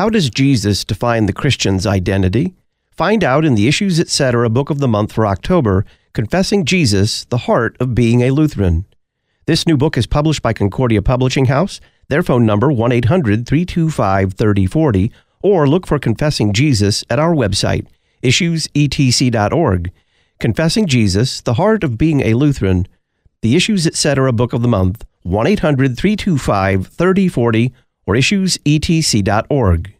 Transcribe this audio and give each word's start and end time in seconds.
How 0.00 0.08
does 0.08 0.30
Jesus 0.30 0.82
define 0.82 1.26
the 1.26 1.34
Christian's 1.34 1.86
identity? 1.86 2.54
Find 2.90 3.22
out 3.22 3.44
in 3.44 3.54
the 3.54 3.68
Issues 3.68 4.00
Etc. 4.00 4.48
book 4.48 4.70
of 4.70 4.78
the 4.78 4.88
month 4.88 5.12
for 5.12 5.26
October, 5.26 5.84
Confessing 6.14 6.64
Jesus, 6.64 7.26
the 7.26 7.36
Heart 7.36 7.76
of 7.80 7.94
Being 7.94 8.22
a 8.22 8.30
Lutheran. 8.30 8.86
This 9.44 9.66
new 9.66 9.76
book 9.76 9.98
is 9.98 10.06
published 10.06 10.40
by 10.40 10.54
Concordia 10.54 11.02
Publishing 11.02 11.44
House. 11.44 11.82
Their 12.08 12.22
phone 12.22 12.46
number 12.46 12.68
1-800-325-3040 12.68 15.10
or 15.42 15.68
look 15.68 15.86
for 15.86 15.98
Confessing 15.98 16.54
Jesus 16.54 17.04
at 17.10 17.18
our 17.18 17.34
website, 17.34 17.86
issuesetc.org. 18.22 19.92
Confessing 20.38 20.86
Jesus, 20.86 21.42
the 21.42 21.52
Heart 21.52 21.84
of 21.84 21.98
Being 21.98 22.22
a 22.22 22.32
Lutheran, 22.32 22.88
the 23.42 23.54
Issues 23.54 23.86
Etc. 23.86 24.32
book 24.32 24.54
of 24.54 24.62
the 24.62 24.68
month, 24.68 25.04
1-800-325-3040 25.26 27.72
or 28.10 28.14
issuesetc.org. 28.14 29.94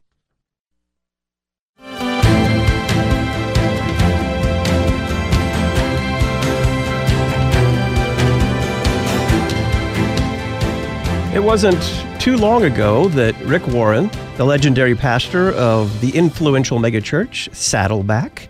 It 11.32 11.44
wasn't 11.44 12.20
too 12.20 12.36
long 12.36 12.64
ago 12.64 13.06
that 13.10 13.40
Rick 13.42 13.68
Warren, 13.68 14.10
the 14.36 14.44
legendary 14.44 14.96
pastor 14.96 15.52
of 15.52 16.00
the 16.00 16.10
influential 16.10 16.80
megachurch 16.80 17.54
Saddleback, 17.54 18.48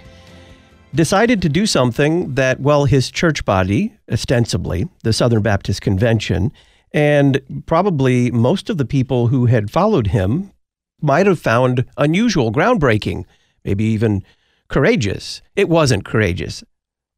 decided 0.95 1.43
to 1.43 1.51
do 1.51 1.67
something 1.67 2.35
that, 2.37 2.61
well, 2.61 2.87
his 2.87 3.11
church 3.11 3.45
body, 3.45 3.95
ostensibly, 4.11 4.89
the 5.03 5.13
Southern 5.13 5.43
Baptist 5.43 5.83
Convention, 5.83 6.51
and 6.93 7.41
probably 7.67 8.31
most 8.31 8.71
of 8.71 8.79
the 8.79 8.85
people 8.85 9.29
who 9.29 9.47
had 9.47 9.71
followed 9.71 10.09
him 10.09 10.53
might 11.01 11.27
have 11.27 11.39
found 11.39 11.85
unusual, 11.97 12.53
groundbreaking, 12.53 13.25
maybe 13.65 13.85
even 13.85 14.23
courageous. 14.69 15.43
It 15.57 15.69
wasn't 15.69 16.05
courageous. 16.05 16.63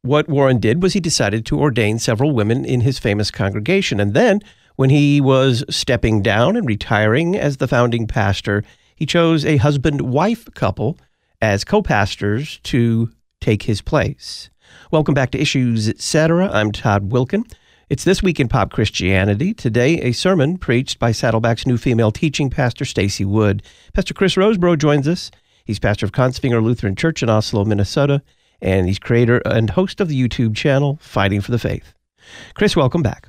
What 0.01 0.27
Warren 0.27 0.59
did 0.59 0.83
was 0.83 0.93
he 0.93 0.99
decided 0.99 1.45
to 1.45 1.59
ordain 1.59 1.97
several 1.97 2.31
women 2.31 2.65
in 2.65 2.81
his 2.81 2.99
famous 2.99 3.31
congregation. 3.31 3.99
And 3.99 4.13
then, 4.13 4.41
when 4.75 4.89
he 4.89 5.21
was 5.21 5.63
stepping 5.69 6.21
down 6.21 6.55
and 6.57 6.67
retiring 6.67 7.37
as 7.37 7.57
the 7.57 7.67
founding 7.67 8.07
pastor, 8.07 8.63
he 8.95 9.05
chose 9.05 9.45
a 9.45 9.57
husband 9.57 10.01
wife 10.01 10.51
couple 10.53 10.97
as 11.41 11.63
co 11.63 11.81
pastors 11.81 12.59
to 12.63 13.11
take 13.39 13.63
his 13.63 13.81
place. 13.81 14.49
Welcome 14.91 15.13
back 15.13 15.31
to 15.31 15.41
Issues 15.41 15.87
Etc. 15.87 16.49
I'm 16.51 16.71
Todd 16.71 17.09
Wilken. 17.09 17.43
It's 17.89 18.05
This 18.05 18.23
Week 18.23 18.39
in 18.39 18.47
Pop 18.47 18.71
Christianity. 18.71 19.53
Today, 19.53 19.99
a 19.99 20.13
sermon 20.13 20.57
preached 20.57 20.99
by 20.99 21.11
Saddleback's 21.11 21.67
new 21.67 21.77
female 21.77 22.13
teaching 22.13 22.49
pastor, 22.49 22.85
Stacy 22.85 23.25
Wood. 23.25 23.61
Pastor 23.93 24.13
Chris 24.13 24.35
Rosebrough 24.35 24.77
joins 24.77 25.05
us. 25.05 25.31
He's 25.65 25.79
pastor 25.79 26.05
of 26.05 26.13
Kongsvinger 26.13 26.63
Lutheran 26.63 26.95
Church 26.95 27.21
in 27.21 27.29
Oslo, 27.29 27.65
Minnesota, 27.65 28.21
and 28.61 28.87
he's 28.87 28.99
creator 28.99 29.39
and 29.39 29.71
host 29.71 29.99
of 29.99 30.07
the 30.07 30.17
YouTube 30.19 30.55
channel 30.55 30.97
Fighting 31.01 31.41
for 31.41 31.51
the 31.51 31.59
Faith. 31.59 31.93
Chris, 32.53 32.73
welcome 32.73 33.03
back. 33.03 33.27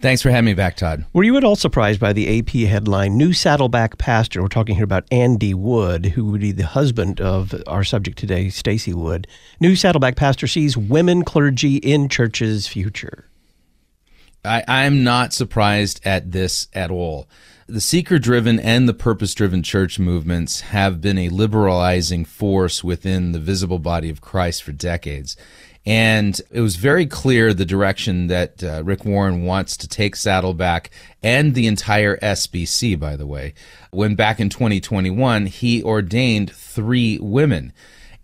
Thanks 0.00 0.22
for 0.22 0.30
having 0.30 0.44
me 0.44 0.54
back, 0.54 0.76
Todd. 0.76 1.04
Were 1.12 1.24
you 1.24 1.36
at 1.36 1.42
all 1.42 1.56
surprised 1.56 1.98
by 1.98 2.12
the 2.12 2.38
AP 2.38 2.50
headline, 2.68 3.16
New 3.16 3.32
Saddleback 3.32 3.98
Pastor? 3.98 4.40
We're 4.40 4.46
talking 4.46 4.76
here 4.76 4.84
about 4.84 5.04
Andy 5.10 5.52
Wood, 5.52 6.06
who 6.06 6.26
would 6.26 6.42
be 6.42 6.52
the 6.52 6.64
husband 6.64 7.20
of 7.20 7.52
our 7.66 7.82
subject 7.82 8.18
today, 8.18 8.50
Stacy 8.50 8.94
Wood. 8.94 9.26
New 9.58 9.74
Saddleback 9.74 10.14
Pastor 10.14 10.46
sees 10.46 10.76
women 10.76 11.24
clergy 11.24 11.78
in 11.78 12.08
church's 12.08 12.68
future. 12.68 13.27
I, 14.48 14.64
I'm 14.66 15.04
not 15.04 15.32
surprised 15.32 16.00
at 16.04 16.32
this 16.32 16.68
at 16.72 16.90
all. 16.90 17.28
The 17.66 17.82
seeker 17.82 18.18
driven 18.18 18.58
and 18.58 18.88
the 18.88 18.94
purpose 18.94 19.34
driven 19.34 19.62
church 19.62 19.98
movements 19.98 20.62
have 20.62 21.02
been 21.02 21.18
a 21.18 21.28
liberalizing 21.28 22.24
force 22.24 22.82
within 22.82 23.32
the 23.32 23.38
visible 23.38 23.78
body 23.78 24.08
of 24.08 24.22
Christ 24.22 24.62
for 24.62 24.72
decades. 24.72 25.36
And 25.84 26.40
it 26.50 26.62
was 26.62 26.76
very 26.76 27.06
clear 27.06 27.52
the 27.52 27.64
direction 27.64 28.26
that 28.28 28.64
uh, 28.64 28.82
Rick 28.84 29.04
Warren 29.04 29.44
wants 29.44 29.76
to 29.78 29.88
take 29.88 30.16
Saddleback 30.16 30.90
and 31.22 31.54
the 31.54 31.66
entire 31.66 32.16
SBC, 32.18 32.98
by 32.98 33.16
the 33.16 33.26
way, 33.26 33.54
when 33.90 34.14
back 34.14 34.40
in 34.40 34.48
2021, 34.48 35.46
he 35.46 35.82
ordained 35.82 36.50
three 36.50 37.18
women. 37.18 37.72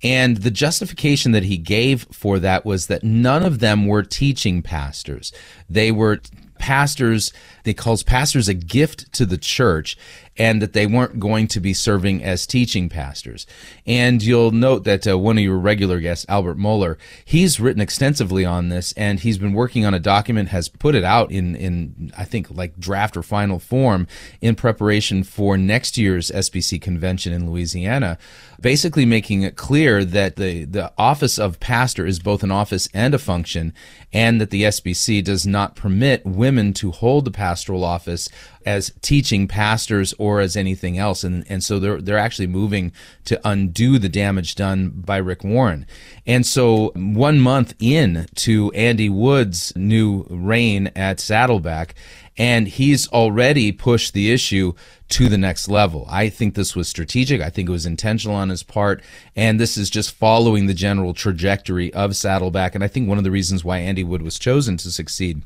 And 0.04 0.36
the 0.36 0.50
justification 0.50 1.32
that 1.32 1.44
he 1.44 1.56
gave 1.56 2.06
for 2.12 2.38
that 2.38 2.66
was 2.66 2.88
that 2.88 3.02
none 3.02 3.42
of 3.42 3.58
them 3.58 3.86
were 3.86 4.02
teaching 4.02 4.60
pastors. 4.60 5.32
They 5.68 5.90
were 5.90 6.20
pastors, 6.58 7.32
they 7.64 7.74
calls 7.74 8.02
pastors 8.02 8.46
a 8.46 8.54
gift 8.54 9.10
to 9.14 9.24
the 9.24 9.38
church 9.38 9.96
and 10.36 10.60
that 10.60 10.72
they 10.72 10.86
weren't 10.86 11.20
going 11.20 11.46
to 11.48 11.60
be 11.60 11.72
serving 11.72 12.22
as 12.22 12.46
teaching 12.46 12.88
pastors. 12.88 13.46
And 13.86 14.22
you'll 14.22 14.50
note 14.50 14.84
that 14.84 15.06
uh, 15.06 15.16
one 15.18 15.38
of 15.38 15.44
your 15.44 15.58
regular 15.58 16.00
guests, 16.00 16.26
Albert 16.28 16.58
Mohler, 16.58 16.96
he's 17.24 17.60
written 17.60 17.80
extensively 17.80 18.44
on 18.44 18.68
this, 18.68 18.92
and 18.96 19.20
he's 19.20 19.38
been 19.38 19.52
working 19.52 19.84
on 19.84 19.94
a 19.94 20.00
document, 20.00 20.48
has 20.48 20.68
put 20.68 20.94
it 20.94 21.04
out 21.04 21.30
in 21.30 21.54
in 21.54 22.12
I 22.16 22.24
think 22.24 22.50
like 22.50 22.78
draft 22.78 23.16
or 23.16 23.22
final 23.22 23.58
form 23.58 24.06
in 24.40 24.54
preparation 24.54 25.22
for 25.22 25.56
next 25.56 25.96
year's 25.96 26.30
SBC 26.30 26.80
convention 26.80 27.32
in 27.32 27.50
Louisiana, 27.50 28.18
basically 28.60 29.06
making 29.06 29.42
it 29.42 29.56
clear 29.56 30.04
that 30.04 30.36
the 30.36 30.64
the 30.64 30.92
office 30.98 31.38
of 31.38 31.60
pastor 31.60 32.06
is 32.06 32.18
both 32.18 32.42
an 32.42 32.50
office 32.50 32.88
and 32.92 33.14
a 33.14 33.18
function, 33.18 33.72
and 34.12 34.40
that 34.40 34.50
the 34.50 34.64
SBC 34.64 35.22
does 35.22 35.46
not 35.46 35.76
permit 35.76 36.24
women 36.26 36.72
to 36.74 36.90
hold 36.90 37.24
the 37.24 37.30
pastoral 37.30 37.84
office 37.84 38.28
as 38.66 38.92
teaching 39.00 39.46
pastors 39.48 40.14
or 40.18 40.40
as 40.40 40.56
anything 40.56 40.98
else. 40.98 41.24
And, 41.24 41.44
and 41.48 41.62
so 41.62 41.78
they're, 41.78 42.00
they're 42.00 42.18
actually 42.18 42.46
moving 42.46 42.92
to 43.24 43.40
undo 43.44 43.98
the 43.98 44.08
damage 44.08 44.54
done 44.54 44.90
by 44.90 45.16
Rick 45.16 45.44
Warren. 45.44 45.86
And 46.26 46.46
so 46.46 46.92
one 46.94 47.40
month 47.40 47.74
in 47.78 48.26
to 48.36 48.70
Andy 48.72 49.08
Wood's 49.08 49.72
new 49.76 50.26
reign 50.28 50.90
at 50.96 51.20
Saddleback, 51.20 51.94
and 52.36 52.66
he's 52.66 53.08
already 53.08 53.70
pushed 53.70 54.12
the 54.12 54.32
issue 54.32 54.72
to 55.10 55.28
the 55.28 55.38
next 55.38 55.68
level. 55.68 56.06
I 56.08 56.28
think 56.28 56.54
this 56.54 56.74
was 56.74 56.88
strategic. 56.88 57.40
I 57.40 57.50
think 57.50 57.68
it 57.68 57.72
was 57.72 57.86
intentional 57.86 58.34
on 58.34 58.48
his 58.48 58.62
part. 58.62 59.02
And 59.36 59.60
this 59.60 59.76
is 59.76 59.90
just 59.90 60.12
following 60.12 60.66
the 60.66 60.74
general 60.74 61.14
trajectory 61.14 61.92
of 61.94 62.16
Saddleback. 62.16 62.74
And 62.74 62.82
I 62.82 62.88
think 62.88 63.08
one 63.08 63.18
of 63.18 63.24
the 63.24 63.30
reasons 63.30 63.64
why 63.64 63.78
Andy 63.78 64.02
Wood 64.02 64.22
was 64.22 64.38
chosen 64.38 64.76
to 64.78 64.90
succeed 64.90 65.42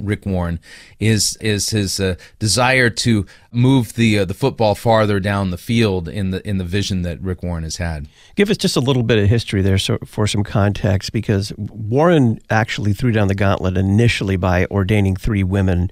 Rick 0.00 0.24
Warren 0.24 0.58
is 0.98 1.36
is 1.40 1.70
his 1.70 2.00
uh, 2.00 2.16
desire 2.38 2.88
to 2.90 3.26
move 3.50 3.94
the 3.94 4.20
uh, 4.20 4.24
the 4.24 4.34
football 4.34 4.74
farther 4.74 5.20
down 5.20 5.50
the 5.50 5.58
field 5.58 6.08
in 6.08 6.30
the 6.30 6.46
in 6.48 6.58
the 6.58 6.64
vision 6.64 7.02
that 7.02 7.20
Rick 7.20 7.42
Warren 7.42 7.62
has 7.62 7.76
had. 7.76 8.08
Give 8.34 8.48
us 8.48 8.56
just 8.56 8.76
a 8.76 8.80
little 8.80 9.02
bit 9.02 9.18
of 9.18 9.28
history 9.28 9.60
there 9.60 9.78
so, 9.78 9.98
for 10.04 10.26
some 10.26 10.44
context 10.44 11.12
because 11.12 11.52
Warren 11.56 12.40
actually 12.48 12.94
threw 12.94 13.12
down 13.12 13.28
the 13.28 13.34
gauntlet 13.34 13.76
initially 13.76 14.36
by 14.36 14.66
ordaining 14.66 15.16
three 15.16 15.44
women 15.44 15.90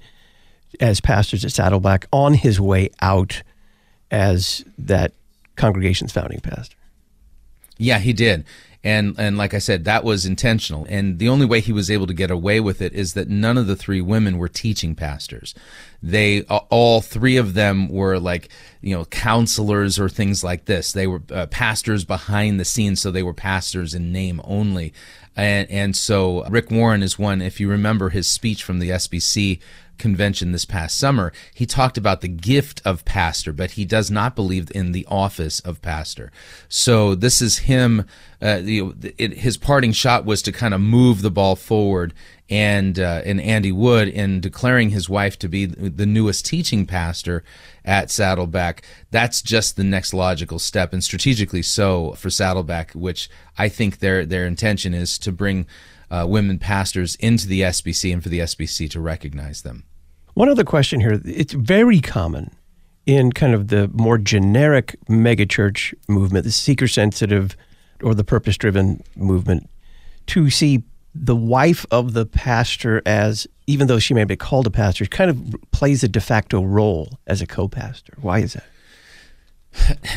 as 0.79 0.99
pastors 0.99 1.45
at 1.45 1.51
Saddleback 1.51 2.07
on 2.11 2.33
his 2.33 2.59
way 2.59 2.89
out 3.01 3.43
as 4.09 4.65
that 4.77 5.13
congregation's 5.55 6.11
founding 6.11 6.39
pastor. 6.39 6.75
Yeah, 7.77 7.99
he 7.99 8.13
did 8.13 8.45
and 8.83 9.15
and 9.19 9.37
like 9.37 9.53
I 9.53 9.59
said, 9.59 9.85
that 9.85 10.03
was 10.03 10.25
intentional. 10.25 10.87
And 10.89 11.19
the 11.19 11.29
only 11.29 11.45
way 11.45 11.59
he 11.59 11.71
was 11.71 11.91
able 11.91 12.07
to 12.07 12.13
get 12.13 12.31
away 12.31 12.59
with 12.59 12.81
it 12.81 12.93
is 12.93 13.13
that 13.13 13.29
none 13.29 13.57
of 13.57 13.67
the 13.67 13.75
three 13.75 14.01
women 14.01 14.39
were 14.39 14.47
teaching 14.47 14.95
pastors. 14.95 15.53
They 16.01 16.41
all 16.41 17.01
three 17.01 17.37
of 17.37 17.53
them 17.53 17.89
were 17.89 18.17
like 18.17 18.49
you 18.81 18.95
know 18.95 19.05
counselors 19.05 19.99
or 19.99 20.09
things 20.09 20.43
like 20.43 20.65
this. 20.65 20.91
They 20.91 21.05
were 21.05 21.21
uh, 21.31 21.45
pastors 21.47 22.05
behind 22.05 22.59
the 22.59 22.65
scenes, 22.65 23.01
so 23.01 23.11
they 23.11 23.23
were 23.23 23.35
pastors 23.35 23.93
in 23.93 24.11
name 24.11 24.41
only. 24.43 24.93
And 25.35 25.69
and 25.69 25.95
so 25.95 26.43
Rick 26.49 26.71
Warren 26.71 27.03
is 27.03 27.19
one. 27.19 27.41
If 27.41 27.59
you 27.59 27.69
remember 27.69 28.09
his 28.09 28.27
speech 28.27 28.63
from 28.63 28.79
the 28.79 28.89
SBC 28.89 29.59
convention 30.01 30.51
this 30.51 30.65
past 30.65 30.97
summer, 30.97 31.31
he 31.53 31.65
talked 31.65 31.97
about 31.97 32.19
the 32.19 32.27
gift 32.27 32.81
of 32.83 33.05
pastor, 33.05 33.53
but 33.53 33.71
he 33.71 33.85
does 33.85 34.11
not 34.11 34.35
believe 34.35 34.69
in 34.75 34.91
the 34.91 35.05
office 35.09 35.61
of 35.61 35.81
pastor. 35.81 36.31
So 36.67 37.15
this 37.15 37.41
is 37.41 37.59
him. 37.59 38.05
Uh, 38.41 38.59
the, 38.59 39.13
it, 39.17 39.37
his 39.37 39.55
parting 39.55 39.91
shot 39.93 40.25
was 40.25 40.41
to 40.41 40.51
kind 40.51 40.73
of 40.73 40.81
move 40.81 41.21
the 41.21 41.31
ball 41.31 41.55
forward, 41.55 42.13
and 42.49 42.99
uh, 42.99 43.21
and 43.23 43.39
Andy 43.39 43.71
Wood 43.71 44.07
in 44.07 44.41
declaring 44.41 44.89
his 44.89 45.07
wife 45.07 45.37
to 45.39 45.47
be 45.47 45.65
the 45.65 46.05
newest 46.05 46.45
teaching 46.45 46.85
pastor 46.85 47.43
at 47.85 48.11
Saddleback. 48.11 48.83
That's 49.11 49.41
just 49.41 49.77
the 49.77 49.83
next 49.83 50.13
logical 50.13 50.59
step, 50.59 50.91
and 50.91 51.03
strategically 51.03 51.61
so 51.61 52.13
for 52.13 52.29
Saddleback, 52.29 52.91
which 52.91 53.29
I 53.57 53.69
think 53.69 53.99
their 53.99 54.25
their 54.25 54.45
intention 54.45 54.93
is 54.93 55.17
to 55.19 55.31
bring. 55.31 55.65
Uh, 56.09 56.25
women 56.27 56.59
pastors 56.59 57.15
into 57.21 57.47
the 57.47 57.61
SBC 57.61 58.11
and 58.11 58.21
for 58.21 58.27
the 58.27 58.39
SBC 58.39 58.89
to 58.89 58.99
recognize 58.99 59.61
them. 59.61 59.85
One 60.33 60.49
other 60.49 60.63
question 60.63 60.99
here. 60.99 61.21
It's 61.25 61.53
very 61.53 61.99
common 61.99 62.51
in 63.05 63.31
kind 63.31 63.53
of 63.53 63.67
the 63.67 63.89
more 63.93 64.17
generic 64.17 64.95
megachurch 65.09 65.93
movement, 66.07 66.45
the 66.45 66.51
seeker 66.51 66.87
sensitive 66.87 67.57
or 68.01 68.15
the 68.15 68.23
purpose 68.23 68.57
driven 68.57 69.03
movement, 69.15 69.69
to 70.27 70.49
see 70.49 70.83
the 71.13 71.35
wife 71.35 71.85
of 71.91 72.13
the 72.13 72.25
pastor 72.25 73.01
as, 73.05 73.47
even 73.67 73.87
though 73.87 73.99
she 73.99 74.13
may 74.13 74.23
be 74.23 74.35
called 74.35 74.65
a 74.67 74.71
pastor, 74.71 75.05
kind 75.05 75.29
of 75.29 75.55
plays 75.71 76.03
a 76.03 76.07
de 76.07 76.21
facto 76.21 76.63
role 76.63 77.19
as 77.27 77.41
a 77.41 77.47
co 77.47 77.67
pastor. 77.67 78.13
Why 78.21 78.39
is 78.39 78.53
that? 78.53 78.65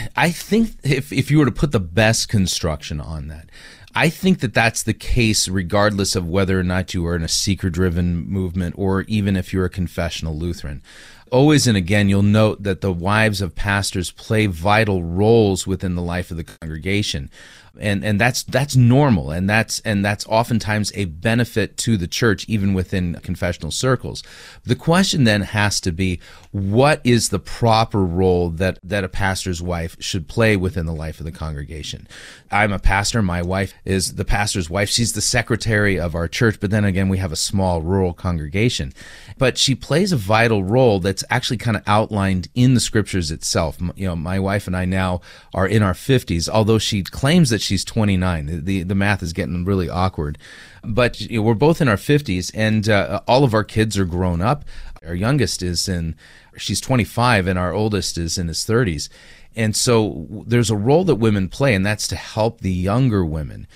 I 0.17 0.31
think 0.31 0.73
if, 0.83 1.13
if 1.13 1.31
you 1.31 1.39
were 1.39 1.45
to 1.45 1.53
put 1.53 1.73
the 1.73 1.81
best 1.81 2.29
construction 2.29 3.01
on 3.01 3.29
that, 3.29 3.49
I 3.97 4.09
think 4.09 4.41
that 4.41 4.55
that's 4.55 4.83
the 4.83 4.95
case 4.95 5.47
regardless 5.49 6.17
of 6.17 6.29
whether 6.29 6.59
or 6.59 6.65
not 6.65 6.95
you 6.95 7.07
are 7.07 7.15
in 7.15 7.23
a 7.23 7.29
seeker 7.29 7.71
driven 7.71 8.29
movement 8.29 8.75
or 8.77 9.03
even 9.03 9.37
if 9.37 9.53
you're 9.53 9.65
a 9.65 9.71
confessional 9.71 10.37
Lutheran. 10.37 10.83
Always 11.31 11.67
and 11.67 11.77
again, 11.77 12.09
you'll 12.09 12.23
note 12.23 12.65
that 12.65 12.81
the 12.81 12.93
wives 12.93 13.41
of 13.41 13.55
pastors 13.55 14.11
play 14.11 14.47
vital 14.47 15.05
roles 15.05 15.67
within 15.67 15.95
the 15.95 16.03
life 16.03 16.31
of 16.31 16.37
the 16.37 16.45
congregation 16.45 17.31
and 17.81 18.05
and 18.05 18.21
that's 18.21 18.43
that's 18.45 18.77
normal. 18.77 19.31
And 19.31 19.49
that's 19.49 19.81
and 19.81 20.05
that's 20.05 20.27
oftentimes 20.27 20.93
a 20.95 21.07
benefit 21.07 21.77
to 21.79 21.97
the 21.97 22.07
church 22.07 22.49
even 22.49 22.75
within 22.75 23.15
confessional 23.23 23.71
circles. 23.71 24.23
The 24.65 24.77
question 24.77 25.25
then 25.25 25.43
has 25.43 25.81
to 25.83 25.93
be 25.93 26.21
what 26.53 27.01
is 27.05 27.31
the 27.31 27.39
proper 27.39 28.05
role 28.05 28.51
that 28.51 28.79
that 28.83 29.05
a 29.05 29.09
pastor's 29.09 29.61
wife 29.61 29.97
should 29.99 30.29
play 30.29 30.57
within 30.57 30.87
the 30.87 30.93
life 30.93 31.19
of 31.19 31.27
the 31.27 31.33
congregation? 31.33 32.07
I'm 32.51 32.73
a 32.73 32.79
pastor. 32.79 33.23
My 33.23 33.43
wife 33.43 33.75
is 33.85 34.15
the 34.15 34.25
pastor's 34.25 34.71
wife. 34.71 34.89
She's 34.89 35.13
the 35.13 35.21
secretary 35.21 35.99
of 35.99 36.15
our 36.15 36.29
church. 36.29 36.61
But 36.61 36.71
then 36.71 36.85
again 36.85 37.09
we 37.09 37.19
have 37.19 37.33
a 37.33 37.37
small 37.37 37.83
rural 37.83 38.13
congregation. 38.13 38.93
But 39.37 39.59
she 39.59 39.75
plays 39.75 40.13
a 40.13 40.17
vital 40.17 40.63
role 40.63 41.01
that's 41.01 41.25
actually 41.31 41.57
kind 41.57 41.77
of 41.77 41.83
outlined 41.87 42.49
in 42.55 42.75
the 42.75 42.81
scriptures 42.81 43.31
itself. 43.31 43.79
You 43.97 44.09
know 44.09 44.17
my 44.17 44.39
wife 44.39 44.67
and 44.67 44.77
i 44.77 44.85
now 44.85 45.21
are 45.53 45.67
in 45.67 45.83
our 45.83 45.93
50s 45.93 46.49
although 46.49 46.79
she 46.79 47.03
claims 47.03 47.51
that 47.51 47.61
she's 47.65 47.85
29. 47.85 48.65
The 48.65 48.83
the 48.83 48.95
math 48.95 49.23
is 49.23 49.33
getting 49.33 49.65
really 49.65 49.89
awkward, 49.89 50.39
but 50.83 51.21
you 51.21 51.39
know, 51.39 51.43
we're 51.43 51.55
both 51.55 51.81
in 51.81 51.89
our 51.89 51.97
50s, 51.97 52.51
and 52.55 52.89
uh, 52.89 53.21
all 53.27 53.45
of 53.45 53.55
our 53.55 53.65
kids 53.65 53.99
are 53.99 54.05
grown 54.05 54.41
up. 54.41 54.65
Our 55.05 55.15
youngest 55.15 55.63
is 55.63 55.89
in 55.89 56.17
she's 56.57 56.81
25, 56.81 57.47
and 57.47 57.59
our 57.59 57.73
oldest 57.73 58.19
is 58.19 58.39
in 58.39 58.49
his 58.49 58.59
30s. 58.59 59.09
And 59.57 59.77
so 59.77 60.45
there's 60.47 60.71
a 60.71 60.77
role 60.77 61.05
that 61.05 61.17
women 61.17 61.49
play, 61.49 61.75
and 61.75 61.87
that's 61.87 62.09
to 62.09 62.17
help 62.17 62.61
the 62.61 62.73
younger 62.73 63.25
women 63.25 63.67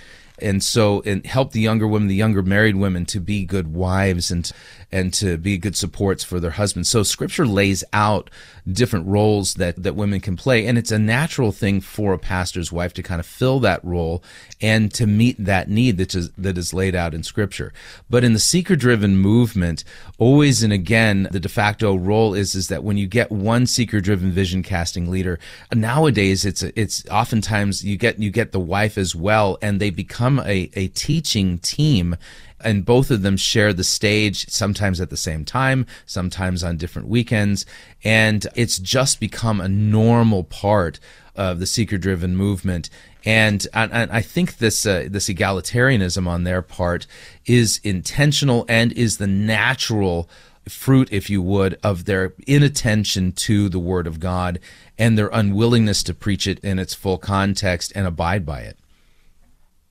and 0.40 0.62
so 0.62 1.02
and 1.04 1.24
help 1.26 1.52
the 1.52 1.60
younger 1.60 1.86
women, 1.86 2.08
the 2.08 2.14
younger 2.14 2.42
married 2.42 2.76
women, 2.76 3.04
to 3.06 3.20
be 3.20 3.44
good 3.44 3.74
wives 3.74 4.30
and 4.30 4.50
and 4.90 5.12
to 5.14 5.36
be 5.36 5.58
good 5.58 5.76
supports 5.76 6.24
for 6.24 6.40
their 6.40 6.52
husbands. 6.52 6.88
So 6.88 7.02
Scripture 7.02 7.46
lays 7.46 7.84
out 7.92 8.30
different 8.70 9.06
roles 9.06 9.54
that 9.54 9.82
that 9.82 9.94
women 9.94 10.20
can 10.20 10.36
play, 10.36 10.66
and 10.66 10.78
it's 10.78 10.90
a 10.90 10.98
natural 10.98 11.52
thing 11.52 11.80
for 11.80 12.12
a 12.12 12.18
pastor's 12.18 12.70
wife 12.70 12.92
to 12.94 13.02
kind 13.02 13.20
of 13.20 13.26
fill 13.26 13.60
that 13.60 13.84
role 13.84 14.22
and 14.60 14.92
to 14.94 15.06
meet 15.06 15.42
that 15.44 15.68
need 15.68 15.96
that 15.98 16.14
is 16.14 16.30
that 16.32 16.58
is 16.58 16.74
laid 16.74 16.94
out 16.94 17.14
in 17.14 17.22
Scripture. 17.22 17.72
But 18.10 18.24
in 18.24 18.32
the 18.32 18.38
seeker-driven 18.38 19.16
movement, 19.16 19.84
always 20.18 20.62
and 20.62 20.72
again, 20.72 21.28
the 21.30 21.40
de 21.40 21.48
facto 21.48 21.94
role 21.96 22.34
is 22.34 22.54
is 22.54 22.68
that 22.68 22.84
when 22.84 22.96
you 22.96 23.06
get 23.06 23.30
one 23.30 23.66
seeker-driven 23.66 24.32
vision 24.32 24.62
casting 24.62 25.10
leader, 25.10 25.38
nowadays 25.74 26.44
it's 26.44 26.62
it's 26.62 27.04
oftentimes 27.10 27.84
you 27.84 27.96
get 27.96 28.18
you 28.18 28.30
get 28.30 28.52
the 28.52 28.60
wife 28.60 28.98
as 28.98 29.14
well, 29.14 29.58
and 29.62 29.80
they 29.80 29.90
become 29.90 30.40
a 30.40 30.70
a 30.74 30.88
teaching 30.88 31.58
team 31.58 32.16
and 32.60 32.84
both 32.84 33.10
of 33.10 33.22
them 33.22 33.36
share 33.36 33.72
the 33.72 33.84
stage 33.84 34.48
sometimes 34.48 35.00
at 35.00 35.10
the 35.10 35.16
same 35.16 35.44
time, 35.44 35.86
sometimes 36.06 36.64
on 36.64 36.76
different 36.76 37.08
weekends. 37.08 37.64
And 38.04 38.46
it's 38.54 38.78
just 38.78 39.20
become 39.20 39.60
a 39.60 39.68
normal 39.68 40.44
part 40.44 40.98
of 41.36 41.60
the 41.60 41.66
seeker 41.66 41.98
driven 41.98 42.36
movement. 42.36 42.90
And, 43.24 43.66
and, 43.74 44.10
I 44.10 44.22
think 44.22 44.58
this, 44.58 44.86
uh, 44.86 45.06
this 45.08 45.28
egalitarianism 45.28 46.26
on 46.26 46.44
their 46.44 46.62
part 46.62 47.06
is 47.46 47.80
intentional 47.84 48.64
and 48.68 48.92
is 48.92 49.18
the 49.18 49.26
natural 49.26 50.28
fruit, 50.68 51.08
if 51.10 51.28
you 51.30 51.42
would, 51.42 51.78
of 51.82 52.04
their 52.04 52.34
inattention 52.46 53.32
to 53.32 53.68
the 53.68 53.78
Word 53.78 54.06
of 54.06 54.20
God 54.20 54.58
and 54.98 55.16
their 55.16 55.28
unwillingness 55.28 56.02
to 56.04 56.14
preach 56.14 56.46
it 56.46 56.58
in 56.60 56.78
its 56.78 56.94
full 56.94 57.18
context 57.18 57.92
and 57.94 58.06
abide 58.06 58.44
by 58.44 58.60
it. 58.60 58.76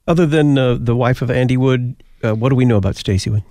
Other 0.08 0.26
than 0.26 0.58
uh, 0.58 0.78
the 0.80 0.96
wife 0.96 1.22
of 1.22 1.30
Andy 1.30 1.58
Wood, 1.58 2.02
uh, 2.24 2.36
what 2.36 2.50
do 2.50 2.56
we 2.56 2.66
know 2.66 2.78
about 2.78 2.96
Stacy 2.96 3.30
Wood? 3.30 3.44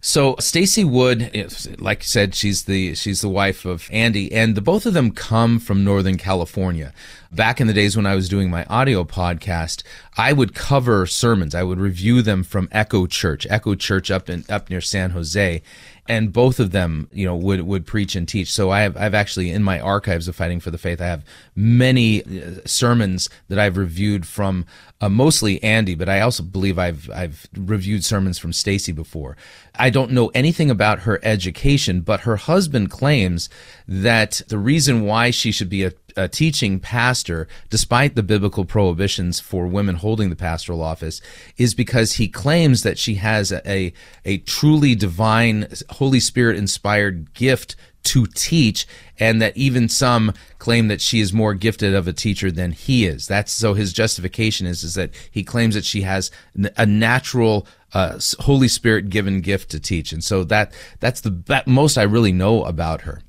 So 0.00 0.36
Stacy 0.38 0.84
Wood, 0.84 1.32
like 1.80 1.98
I 1.98 2.04
said, 2.04 2.34
she's 2.34 2.64
the 2.64 2.94
she's 2.94 3.22
the 3.22 3.28
wife 3.28 3.64
of 3.64 3.88
Andy, 3.90 4.32
and 4.32 4.54
the 4.54 4.60
both 4.60 4.86
of 4.86 4.94
them 4.94 5.10
come 5.10 5.58
from 5.58 5.82
Northern 5.82 6.16
California. 6.16 6.92
Back 7.32 7.60
in 7.60 7.66
the 7.66 7.72
days 7.72 7.96
when 7.96 8.06
I 8.06 8.14
was 8.14 8.28
doing 8.28 8.48
my 8.48 8.64
audio 8.66 9.02
podcast, 9.02 9.82
I 10.16 10.32
would 10.32 10.54
cover 10.54 11.06
sermons. 11.06 11.54
I 11.54 11.64
would 11.64 11.80
review 11.80 12.22
them 12.22 12.44
from 12.44 12.68
Echo 12.70 13.06
Church, 13.06 13.46
Echo 13.50 13.74
Church 13.74 14.10
up 14.10 14.30
in 14.30 14.44
up 14.48 14.70
near 14.70 14.80
San 14.80 15.10
Jose, 15.10 15.60
and 16.08 16.32
both 16.32 16.60
of 16.60 16.70
them, 16.70 17.08
you 17.12 17.26
know, 17.26 17.36
would 17.36 17.62
would 17.62 17.86
preach 17.86 18.14
and 18.16 18.26
teach. 18.28 18.52
So 18.52 18.70
I 18.70 18.80
have 18.80 18.96
I've 18.96 19.14
actually 19.14 19.50
in 19.50 19.62
my 19.62 19.80
archives 19.80 20.28
of 20.28 20.36
Fighting 20.36 20.60
for 20.60 20.70
the 20.70 20.78
Faith, 20.78 21.00
I 21.00 21.06
have 21.06 21.24
many 21.54 22.22
uh, 22.22 22.60
sermons 22.64 23.28
that 23.48 23.58
I've 23.58 23.76
reviewed 23.76 24.26
from 24.26 24.66
uh, 25.00 25.08
mostly 25.08 25.62
Andy, 25.62 25.94
but 25.94 26.08
I 26.08 26.20
also 26.20 26.42
believe 26.42 26.78
I've 26.78 27.10
I've 27.10 27.46
reviewed 27.56 28.04
sermons 28.04 28.38
from 28.38 28.52
Stacy 28.52 28.92
before. 28.92 29.36
I 29.78 29.90
don't 29.90 30.12
know 30.12 30.30
anything 30.34 30.70
about 30.70 31.00
her 31.00 31.20
education, 31.22 32.00
but 32.00 32.20
her 32.20 32.36
husband 32.36 32.90
claims 32.90 33.48
that 33.86 34.42
the 34.48 34.58
reason 34.58 35.04
why 35.04 35.30
she 35.30 35.52
should 35.52 35.68
be 35.68 35.84
a 35.84 35.92
a 36.16 36.28
teaching 36.28 36.80
pastor, 36.80 37.46
despite 37.68 38.14
the 38.14 38.22
biblical 38.22 38.64
prohibitions 38.64 39.38
for 39.38 39.66
women 39.66 39.96
holding 39.96 40.30
the 40.30 40.36
pastoral 40.36 40.82
office, 40.82 41.20
is 41.56 41.74
because 41.74 42.14
he 42.14 42.28
claims 42.28 42.82
that 42.82 42.98
she 42.98 43.16
has 43.16 43.52
a, 43.52 43.70
a, 43.70 43.92
a 44.24 44.38
truly 44.38 44.94
divine, 44.94 45.68
Holy 45.90 46.20
Spirit 46.20 46.56
inspired 46.56 47.34
gift 47.34 47.76
to 48.04 48.26
teach, 48.26 48.86
and 49.18 49.42
that 49.42 49.56
even 49.56 49.88
some 49.88 50.32
claim 50.58 50.86
that 50.88 51.00
she 51.00 51.18
is 51.20 51.32
more 51.32 51.54
gifted 51.54 51.92
of 51.92 52.06
a 52.06 52.12
teacher 52.12 52.52
than 52.52 52.70
he 52.70 53.04
is. 53.04 53.26
That's 53.26 53.52
so 53.52 53.74
his 53.74 53.92
justification 53.92 54.66
is 54.66 54.84
is 54.84 54.94
that 54.94 55.10
he 55.30 55.42
claims 55.42 55.74
that 55.74 55.84
she 55.84 56.02
has 56.02 56.30
a 56.76 56.86
natural 56.86 57.66
uh, 57.92 58.18
Holy 58.40 58.68
Spirit 58.68 59.10
given 59.10 59.40
gift 59.40 59.70
to 59.72 59.80
teach, 59.80 60.12
and 60.12 60.22
so 60.22 60.44
that 60.44 60.72
that's 61.00 61.20
the 61.20 61.62
most 61.66 61.98
I 61.98 62.04
really 62.04 62.32
know 62.32 62.64
about 62.64 63.02
her. 63.02 63.22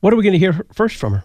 What 0.00 0.12
are 0.12 0.16
we 0.16 0.22
going 0.22 0.34
to 0.34 0.38
hear 0.38 0.66
first 0.72 0.96
from 0.96 1.14
her? 1.14 1.24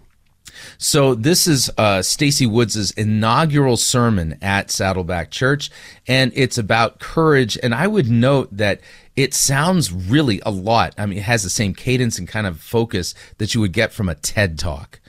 So 0.77 1.15
this 1.15 1.47
is 1.47 1.69
uh, 1.77 2.01
Stacy 2.01 2.45
Woods' 2.45 2.92
inaugural 2.92 3.77
sermon 3.77 4.38
at 4.42 4.71
Saddleback 4.71 5.31
Church, 5.31 5.69
and 6.07 6.31
it's 6.36 6.57
about 6.57 7.00
courage. 7.00 7.57
And 7.62 7.74
I 7.74 7.88
would 7.88 8.09
note 8.09 8.50
that 8.56 8.81
it 9.15 9.33
sounds 9.33 9.92
really 9.92 10.42
a 10.45 10.51
lot. 10.51 10.94
I 10.97 11.06
mean, 11.06 11.19
it 11.19 11.24
has 11.24 11.44
the 11.44 11.50
same 11.50 11.74
cadence 11.74 12.19
and 12.19 12.27
kind 12.27 12.47
of 12.47 12.59
focus 12.59 13.15
that 13.38 13.53
you 13.53 13.62
would 13.62 13.74
get 13.74 13.94
from 13.94 14.09
a 14.09 14.15
TED 14.15 14.59
talk. 14.59 15.00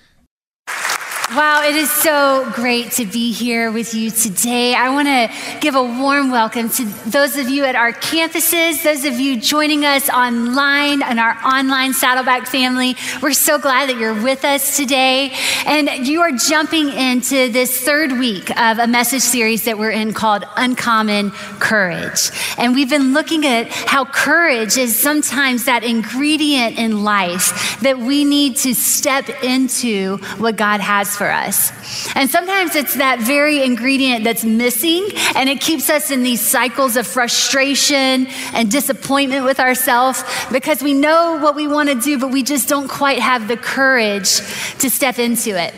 Wow, 1.35 1.65
it 1.65 1.75
is 1.75 1.91
so 1.91 2.49
great 2.55 2.93
to 2.93 3.05
be 3.05 3.33
here 3.33 3.73
with 3.73 3.95
you 3.95 4.13
today. 4.13 4.77
I 4.77 4.91
want 4.91 5.09
to 5.09 5.59
give 5.59 5.75
a 5.75 5.83
warm 5.83 6.31
welcome 6.31 6.71
to 6.71 6.85
those 7.11 7.37
of 7.37 7.49
you 7.49 7.65
at 7.65 7.75
our 7.75 7.93
campuses, 7.93 8.85
those 8.85 9.05
of 9.05 9.19
you 9.19 9.41
joining 9.41 9.85
us 9.85 10.09
online 10.09 11.03
and 11.03 11.19
our 11.19 11.37
online 11.45 11.95
Saddleback 11.95 12.47
family. 12.47 12.95
We're 13.21 13.33
so 13.33 13.59
glad 13.59 13.89
that 13.89 13.99
you're 13.99 14.23
with 14.23 14.45
us 14.45 14.77
today. 14.77 15.33
And 15.67 16.07
you 16.07 16.21
are 16.21 16.31
jumping 16.31 16.91
into 16.91 17.51
this 17.51 17.81
third 17.81 18.13
week 18.13 18.49
of 18.57 18.79
a 18.79 18.87
message 18.87 19.23
series 19.23 19.65
that 19.65 19.79
we're 19.79 19.91
in 19.91 20.13
called 20.13 20.45
Uncommon 20.57 21.33
Courage. 21.59 22.31
And 22.57 22.73
we've 22.73 22.89
been 22.89 23.15
looking 23.15 23.45
at 23.45 23.67
how 23.69 24.05
courage 24.05 24.77
is 24.77 24.97
sometimes 24.97 25.65
that 25.65 25.83
ingredient 25.83 26.79
in 26.79 27.03
life 27.03 27.81
that 27.81 27.99
we 27.99 28.25
need 28.25 28.59
to 28.59 28.77
step 28.77 29.29
into 29.43 30.19
what 30.39 30.55
God 30.55 30.81
has 30.81 31.16
for 31.17 31.31
us. 31.31 31.73
And 32.15 32.31
sometimes 32.31 32.77
it's 32.77 32.95
that 32.97 33.21
very 33.21 33.63
ingredient 33.63 34.25
that's 34.25 34.45
missing, 34.45 35.09
and 35.35 35.49
it 35.49 35.61
keeps 35.61 35.91
us 35.91 36.11
in 36.11 36.23
these 36.23 36.41
cycles 36.41 36.97
of 36.97 37.07
frustration 37.07 38.27
and 38.53 38.71
disappointment 38.71 39.45
with 39.45 39.59
ourselves 39.59 40.23
because 40.53 40.83
we 40.83 40.95
know 40.95 41.39
what 41.41 41.55
we 41.55 41.67
want 41.67 41.89
to 41.89 41.95
do, 41.95 42.19
but 42.19 42.31
we 42.31 42.43
just 42.43 42.69
don't 42.69 42.89
quite 42.89 43.19
have 43.19 43.49
the 43.49 43.57
courage 43.57 44.37
to 44.79 44.91
step 44.91 45.19
into 45.19 45.51
it. 45.59 45.75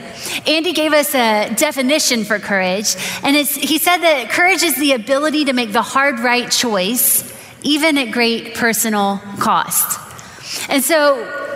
Andy 0.46 0.72
gave 0.72 0.92
us 0.92 1.14
a 1.14 1.54
definition 1.54 2.24
for 2.24 2.38
courage, 2.38 2.96
and 3.22 3.36
he 3.36 3.78
said 3.78 3.98
that 3.98 4.30
courage 4.30 4.62
is 4.62 4.76
the 4.76 4.92
ability 4.92 5.44
to 5.46 5.52
make 5.52 5.72
the 5.72 5.82
hard 5.82 6.18
right 6.20 6.50
choice, 6.50 7.24
even 7.62 7.96
at 7.98 8.10
great 8.10 8.54
personal 8.54 9.18
cost. 9.38 10.00
And 10.68 10.82
so 10.82 11.47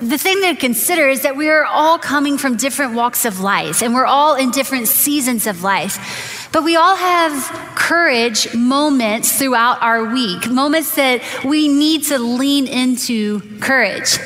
the 0.00 0.18
thing 0.18 0.42
to 0.42 0.54
consider 0.54 1.08
is 1.08 1.22
that 1.22 1.36
we 1.36 1.48
are 1.48 1.64
all 1.64 1.98
coming 1.98 2.36
from 2.36 2.56
different 2.56 2.94
walks 2.94 3.24
of 3.24 3.40
life 3.40 3.82
and 3.82 3.94
we're 3.94 4.06
all 4.06 4.34
in 4.34 4.50
different 4.50 4.88
seasons 4.88 5.46
of 5.46 5.62
life. 5.62 6.48
But 6.52 6.64
we 6.64 6.76
all 6.76 6.96
have 6.96 7.32
courage 7.74 8.54
moments 8.54 9.38
throughout 9.38 9.82
our 9.82 10.12
week, 10.12 10.48
moments 10.48 10.94
that 10.96 11.22
we 11.44 11.68
need 11.68 12.04
to 12.04 12.18
lean 12.18 12.66
into 12.66 13.40
courage. 13.60 14.18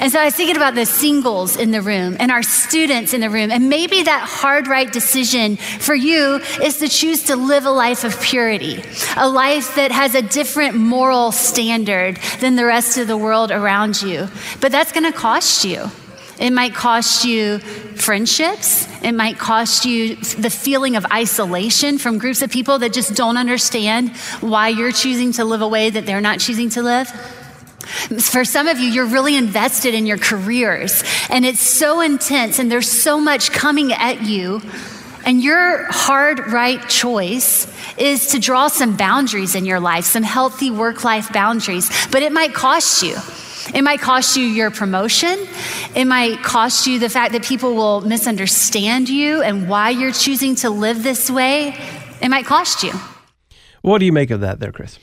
And 0.00 0.10
so 0.10 0.18
I 0.18 0.24
was 0.24 0.34
thinking 0.34 0.56
about 0.56 0.74
the 0.74 0.86
singles 0.86 1.56
in 1.56 1.72
the 1.72 1.82
room 1.82 2.16
and 2.18 2.32
our 2.32 2.42
students 2.42 3.12
in 3.12 3.20
the 3.20 3.28
room. 3.28 3.50
And 3.50 3.68
maybe 3.68 4.02
that 4.02 4.26
hard 4.26 4.66
right 4.66 4.90
decision 4.90 5.56
for 5.56 5.94
you 5.94 6.36
is 6.62 6.78
to 6.78 6.88
choose 6.88 7.24
to 7.24 7.36
live 7.36 7.66
a 7.66 7.70
life 7.70 8.02
of 8.02 8.18
purity, 8.20 8.82
a 9.18 9.28
life 9.28 9.76
that 9.76 9.92
has 9.92 10.14
a 10.14 10.22
different 10.22 10.74
moral 10.74 11.32
standard 11.32 12.16
than 12.40 12.56
the 12.56 12.64
rest 12.64 12.96
of 12.96 13.08
the 13.08 13.16
world 13.16 13.50
around 13.50 14.00
you. 14.00 14.26
But 14.62 14.72
that's 14.72 14.90
going 14.90 15.04
to 15.04 15.16
cost 15.16 15.66
you. 15.66 15.90
It 16.38 16.50
might 16.54 16.74
cost 16.74 17.26
you 17.26 17.58
friendships. 17.58 18.88
It 19.02 19.12
might 19.12 19.38
cost 19.38 19.84
you 19.84 20.16
the 20.16 20.48
feeling 20.48 20.96
of 20.96 21.04
isolation 21.12 21.98
from 21.98 22.16
groups 22.16 22.40
of 22.40 22.50
people 22.50 22.78
that 22.78 22.94
just 22.94 23.14
don't 23.14 23.36
understand 23.36 24.16
why 24.40 24.68
you're 24.68 24.92
choosing 24.92 25.32
to 25.32 25.44
live 25.44 25.60
a 25.60 25.68
way 25.68 25.90
that 25.90 26.06
they're 26.06 26.22
not 26.22 26.40
choosing 26.40 26.70
to 26.70 26.82
live. 26.82 27.12
For 27.80 28.44
some 28.44 28.68
of 28.68 28.78
you, 28.78 28.88
you're 28.88 29.06
really 29.06 29.36
invested 29.36 29.94
in 29.94 30.06
your 30.06 30.18
careers 30.18 31.02
and 31.28 31.44
it's 31.44 31.60
so 31.60 32.00
intense 32.00 32.58
and 32.58 32.70
there's 32.70 32.90
so 32.90 33.20
much 33.20 33.52
coming 33.52 33.92
at 33.92 34.22
you. 34.22 34.60
And 35.24 35.42
your 35.42 35.84
hard, 35.90 36.50
right 36.50 36.86
choice 36.88 37.66
is 37.98 38.28
to 38.28 38.38
draw 38.38 38.68
some 38.68 38.96
boundaries 38.96 39.54
in 39.54 39.66
your 39.66 39.80
life, 39.80 40.04
some 40.04 40.22
healthy 40.22 40.70
work 40.70 41.04
life 41.04 41.32
boundaries, 41.32 41.90
but 42.10 42.22
it 42.22 42.32
might 42.32 42.54
cost 42.54 43.02
you. 43.02 43.16
It 43.74 43.82
might 43.82 44.00
cost 44.00 44.36
you 44.36 44.44
your 44.44 44.70
promotion. 44.70 45.46
It 45.94 46.06
might 46.06 46.42
cost 46.42 46.86
you 46.86 46.98
the 46.98 47.08
fact 47.08 47.32
that 47.32 47.44
people 47.44 47.74
will 47.74 48.00
misunderstand 48.00 49.08
you 49.08 49.42
and 49.42 49.68
why 49.68 49.90
you're 49.90 50.12
choosing 50.12 50.54
to 50.56 50.70
live 50.70 51.02
this 51.02 51.30
way. 51.30 51.76
It 52.20 52.28
might 52.28 52.46
cost 52.46 52.82
you. 52.82 52.92
What 53.82 53.98
do 53.98 54.06
you 54.06 54.12
make 54.12 54.30
of 54.30 54.40
that 54.40 54.60
there, 54.60 54.72
Chris? 54.72 54.98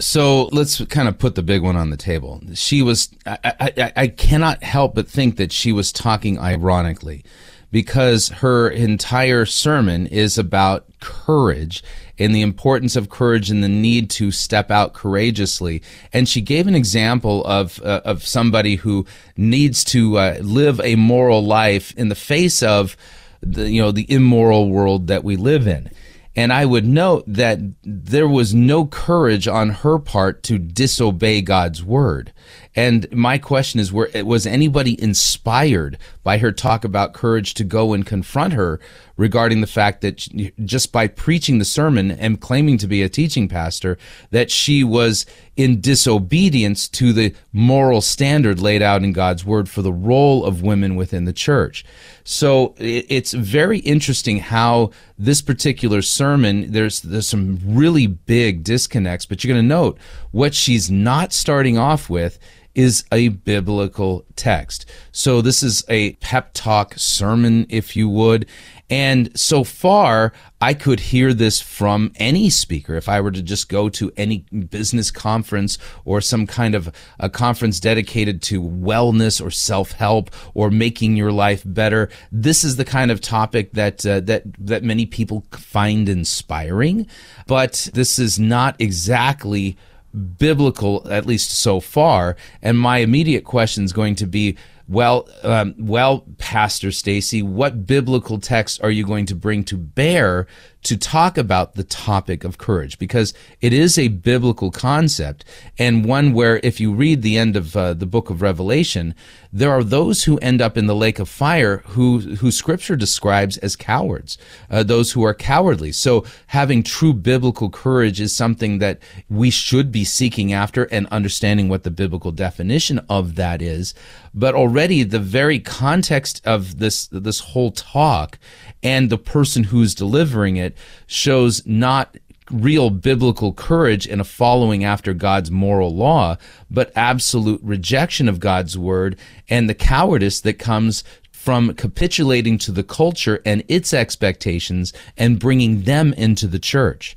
So 0.00 0.46
let's 0.46 0.84
kind 0.86 1.08
of 1.08 1.18
put 1.18 1.34
the 1.34 1.42
big 1.42 1.62
one 1.62 1.76
on 1.76 1.90
the 1.90 1.96
table. 1.96 2.40
She 2.54 2.82
was, 2.82 3.10
I, 3.26 3.38
I, 3.44 3.92
I 3.96 4.08
cannot 4.08 4.62
help 4.62 4.94
but 4.94 5.08
think 5.08 5.36
that 5.36 5.52
she 5.52 5.72
was 5.72 5.92
talking 5.92 6.38
ironically 6.38 7.24
because 7.70 8.28
her 8.28 8.68
entire 8.68 9.46
sermon 9.46 10.06
is 10.06 10.38
about 10.38 10.86
courage 11.00 11.82
and 12.18 12.34
the 12.34 12.42
importance 12.42 12.94
of 12.94 13.10
courage 13.10 13.50
and 13.50 13.64
the 13.64 13.68
need 13.68 14.08
to 14.10 14.30
step 14.30 14.70
out 14.70 14.94
courageously. 14.94 15.82
And 16.12 16.28
she 16.28 16.40
gave 16.40 16.66
an 16.66 16.74
example 16.74 17.44
of 17.44 17.82
uh, 17.82 18.00
of 18.04 18.24
somebody 18.24 18.76
who 18.76 19.06
needs 19.36 19.82
to 19.86 20.18
uh, 20.18 20.38
live 20.40 20.80
a 20.80 20.94
moral 20.94 21.44
life 21.44 21.92
in 21.96 22.08
the 22.08 22.14
face 22.14 22.62
of 22.62 22.96
the 23.40 23.70
you 23.70 23.82
know 23.82 23.90
the 23.90 24.10
immoral 24.10 24.70
world 24.70 25.08
that 25.08 25.24
we 25.24 25.36
live 25.36 25.66
in. 25.66 25.90
And 26.36 26.52
I 26.52 26.64
would 26.64 26.84
note 26.84 27.24
that 27.28 27.60
there 27.82 28.26
was 28.26 28.52
no 28.52 28.86
courage 28.86 29.46
on 29.46 29.70
her 29.70 29.98
part 29.98 30.42
to 30.44 30.58
disobey 30.58 31.42
God's 31.42 31.84
word. 31.84 32.32
And 32.74 33.06
my 33.12 33.38
question 33.38 33.78
is, 33.78 33.92
were, 33.92 34.10
was 34.24 34.44
anybody 34.44 35.00
inspired 35.00 35.96
by 36.24 36.38
her 36.38 36.50
talk 36.50 36.84
about 36.84 37.14
courage 37.14 37.54
to 37.54 37.64
go 37.64 37.92
and 37.92 38.04
confront 38.04 38.54
her 38.54 38.80
regarding 39.16 39.60
the 39.60 39.66
fact 39.66 40.00
that 40.00 40.16
just 40.64 40.92
by 40.92 41.06
preaching 41.06 41.58
the 41.58 41.64
sermon 41.64 42.10
and 42.10 42.40
claiming 42.40 42.78
to 42.78 42.86
be 42.86 43.02
a 43.02 43.08
teaching 43.08 43.48
pastor, 43.48 43.96
that 44.30 44.50
she 44.50 44.82
was 44.82 45.24
in 45.56 45.80
disobedience 45.80 46.88
to 46.88 47.12
the 47.12 47.32
moral 47.52 48.00
standard 48.00 48.60
laid 48.60 48.82
out 48.82 49.04
in 49.04 49.12
God's 49.12 49.44
word 49.44 49.68
for 49.68 49.82
the 49.82 49.92
role 49.92 50.44
of 50.44 50.62
women 50.62 50.96
within 50.96 51.26
the 51.26 51.32
church. 51.32 51.84
So 52.24 52.74
it's 52.78 53.32
very 53.32 53.78
interesting 53.80 54.38
how 54.38 54.90
this 55.16 55.42
particular 55.42 56.02
sermon, 56.02 56.72
there's, 56.72 57.02
there's 57.02 57.28
some 57.28 57.60
really 57.64 58.08
big 58.08 58.64
disconnects, 58.64 59.26
but 59.26 59.44
you're 59.44 59.54
going 59.54 59.62
to 59.62 59.68
note 59.68 59.98
what 60.32 60.54
she's 60.54 60.90
not 60.90 61.32
starting 61.32 61.78
off 61.78 62.10
with 62.10 62.38
is 62.74 63.04
a 63.12 63.28
biblical 63.28 64.24
text. 64.36 64.86
So 65.12 65.40
this 65.40 65.62
is 65.62 65.84
a 65.88 66.14
pep 66.14 66.52
talk 66.54 66.94
sermon, 66.96 67.66
if 67.68 67.94
you 67.94 68.08
would. 68.08 68.46
And 68.90 69.38
so 69.38 69.64
far, 69.64 70.32
I 70.60 70.74
could 70.74 71.00
hear 71.00 71.32
this 71.32 71.60
from 71.60 72.12
any 72.16 72.50
speaker. 72.50 72.94
If 72.94 73.08
I 73.08 73.20
were 73.20 73.30
to 73.30 73.42
just 73.42 73.68
go 73.68 73.88
to 73.88 74.12
any 74.16 74.38
business 74.68 75.10
conference 75.10 75.78
or 76.04 76.20
some 76.20 76.46
kind 76.46 76.74
of 76.74 76.94
a 77.18 77.30
conference 77.30 77.80
dedicated 77.80 78.42
to 78.42 78.62
wellness 78.62 79.44
or 79.44 79.50
self 79.50 79.92
help 79.92 80.30
or 80.52 80.70
making 80.70 81.16
your 81.16 81.32
life 81.32 81.62
better, 81.64 82.10
this 82.30 82.62
is 82.62 82.76
the 82.76 82.84
kind 82.84 83.10
of 83.10 83.20
topic 83.20 83.72
that 83.72 84.04
uh, 84.04 84.20
that 84.20 84.42
that 84.58 84.84
many 84.84 85.06
people 85.06 85.46
find 85.52 86.08
inspiring. 86.08 87.06
But 87.46 87.88
this 87.94 88.18
is 88.18 88.38
not 88.38 88.76
exactly 88.78 89.78
biblical, 90.14 91.06
at 91.10 91.26
least 91.26 91.50
so 91.50 91.80
far. 91.80 92.36
And 92.62 92.78
my 92.78 92.98
immediate 92.98 93.44
question 93.44 93.84
is 93.84 93.92
going 93.92 94.14
to 94.16 94.26
be, 94.26 94.56
well, 94.86 95.28
um, 95.42 95.74
well, 95.78 96.24
Pastor 96.38 96.92
Stacy, 96.92 97.42
what 97.42 97.86
biblical 97.86 98.38
text 98.38 98.82
are 98.82 98.90
you 98.90 99.04
going 99.04 99.26
to 99.26 99.34
bring 99.34 99.64
to 99.64 99.76
bear 99.76 100.46
to 100.84 100.96
talk 100.96 101.36
about 101.36 101.74
the 101.74 101.84
topic 101.84 102.44
of 102.44 102.58
courage? 102.58 102.98
Because 102.98 103.34
it 103.60 103.72
is 103.72 103.98
a 103.98 104.08
biblical 104.08 104.70
concept 104.70 105.44
and 105.78 106.04
one 106.04 106.32
where, 106.32 106.60
if 106.62 106.80
you 106.80 106.92
read 106.92 107.22
the 107.22 107.36
end 107.36 107.56
of 107.56 107.76
uh, 107.76 107.94
the 107.94 108.06
book 108.06 108.30
of 108.30 108.40
Revelation, 108.40 109.14
there 109.52 109.70
are 109.70 109.84
those 109.84 110.24
who 110.24 110.38
end 110.38 110.60
up 110.60 110.76
in 110.76 110.86
the 110.86 110.94
lake 110.94 111.18
of 111.18 111.28
fire 111.28 111.78
who, 111.88 112.18
who 112.18 112.50
Scripture 112.50 112.96
describes 112.96 113.56
as 113.58 113.76
cowards, 113.76 114.38
uh, 114.70 114.82
those 114.82 115.12
who 115.12 115.24
are 115.24 115.34
cowardly. 115.34 115.92
So, 115.92 116.24
having 116.48 116.82
true 116.82 117.12
biblical 117.12 117.70
courage 117.70 118.20
is 118.20 118.34
something 118.34 118.78
that 118.78 118.98
we 119.28 119.50
should 119.50 119.90
be 119.90 120.04
seeking 120.04 120.52
after 120.52 120.84
and 120.84 121.06
understanding 121.08 121.68
what 121.68 121.82
the 121.82 121.90
biblical 121.90 122.32
definition 122.32 123.00
of 123.08 123.36
that 123.36 123.62
is. 123.62 123.94
But 124.34 124.54
already 124.54 125.04
the 125.04 125.20
very 125.20 125.60
context 125.60 126.40
of 126.44 126.78
this, 126.78 127.06
this 127.06 127.40
whole 127.40 127.70
talk 127.70 128.38
and 128.82 129.08
the 129.08 129.18
person 129.18 129.64
who's 129.64 129.94
delivering 129.94 130.56
it 130.56 130.73
shows 131.06 131.64
not 131.66 132.16
real 132.50 132.90
biblical 132.90 133.52
courage 133.52 134.06
in 134.06 134.20
a 134.20 134.24
following 134.24 134.84
after 134.84 135.14
God's 135.14 135.50
moral 135.50 135.94
law, 135.94 136.36
but 136.70 136.92
absolute 136.94 137.60
rejection 137.62 138.28
of 138.28 138.40
God's 138.40 138.76
word 138.76 139.18
and 139.48 139.68
the 139.68 139.74
cowardice 139.74 140.40
that 140.42 140.58
comes 140.58 141.04
from 141.32 141.74
capitulating 141.74 142.56
to 142.58 142.72
the 142.72 142.82
culture 142.82 143.40
and 143.44 143.62
its 143.68 143.92
expectations 143.92 144.92
and 145.16 145.38
bringing 145.38 145.82
them 145.82 146.12
into 146.14 146.46
the 146.46 146.58
church. 146.58 147.16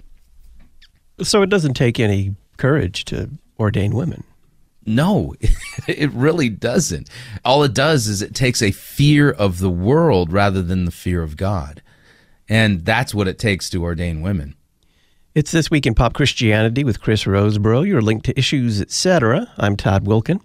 So 1.22 1.42
it 1.42 1.50
doesn't 1.50 1.76
take 1.76 2.00
any 2.00 2.36
courage 2.58 3.06
to 3.06 3.30
ordain 3.60 3.96
women. 3.96 4.24
No, 4.86 5.34
it 5.88 6.12
really 6.12 6.50
doesn't. 6.50 7.10
All 7.44 7.64
it 7.64 7.74
does 7.74 8.08
is 8.08 8.22
it 8.22 8.36
takes 8.36 8.62
a 8.62 8.72
fear 8.72 9.32
of 9.32 9.60
the 9.60 9.70
world 9.70 10.32
rather 10.32 10.62
than 10.62 10.86
the 10.86 10.92
fear 10.92 11.22
of 11.22 11.38
God. 11.38 11.82
And 12.50 12.86
that's 12.86 13.14
what 13.14 13.28
it 13.28 13.40
takes 13.40 13.70
to 13.72 13.84
ordain 13.84 14.22
women. 14.22 14.56
It's 15.36 15.52
This 15.52 15.70
Week 15.70 15.86
in 15.86 15.94
Pop 15.94 16.14
Christianity 16.14 16.84
with 16.84 17.02
Chris 17.02 17.26
Rosebrough. 17.26 17.86
Your 17.86 18.02
link 18.02 18.24
to 18.24 18.38
issues, 18.40 18.82
etc. 18.82 19.52
I'm 19.58 19.76
Todd 19.76 20.06
Wilken. 20.06 20.40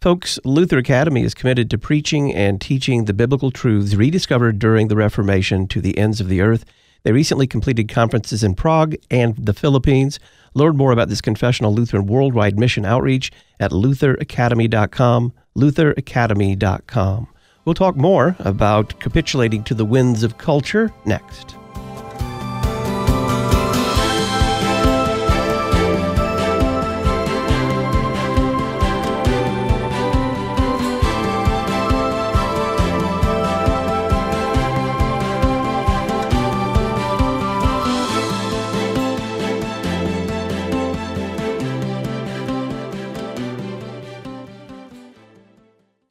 Folks, 0.00 0.38
Luther 0.44 0.78
Academy 0.78 1.24
is 1.24 1.34
committed 1.34 1.68
to 1.70 1.76
preaching 1.76 2.32
and 2.32 2.60
teaching 2.60 3.04
the 3.04 3.12
biblical 3.12 3.50
truths 3.50 3.94
rediscovered 3.94 4.58
during 4.58 4.88
the 4.88 4.96
Reformation 4.96 5.66
to 5.68 5.80
the 5.80 5.98
ends 5.98 6.20
of 6.20 6.28
the 6.28 6.40
earth. 6.40 6.64
They 7.02 7.12
recently 7.12 7.46
completed 7.46 7.88
conferences 7.88 8.44
in 8.44 8.54
Prague 8.54 8.94
and 9.10 9.36
the 9.36 9.52
Philippines. 9.52 10.20
Learn 10.54 10.76
more 10.76 10.92
about 10.92 11.08
this 11.08 11.20
confessional 11.20 11.74
Lutheran 11.74 12.06
worldwide 12.06 12.58
mission 12.58 12.84
outreach 12.84 13.32
at 13.58 13.72
lutheracademy.com, 13.72 15.32
lutheracademy.com. 15.56 17.28
We'll 17.68 17.74
talk 17.74 17.96
more 17.96 18.34
about 18.38 18.98
capitulating 18.98 19.62
to 19.64 19.74
the 19.74 19.84
winds 19.84 20.22
of 20.22 20.38
culture 20.38 20.90
next. 21.04 21.57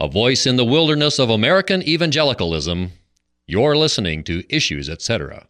A 0.08 0.10
voice 0.10 0.46
in 0.46 0.56
the 0.56 0.64
wilderness 0.64 1.20
of 1.20 1.30
American 1.30 1.82
evangelicalism. 1.84 2.94
You're 3.46 3.76
listening 3.76 4.24
to 4.24 4.46
Issues, 4.50 4.90
etc. 4.90 5.48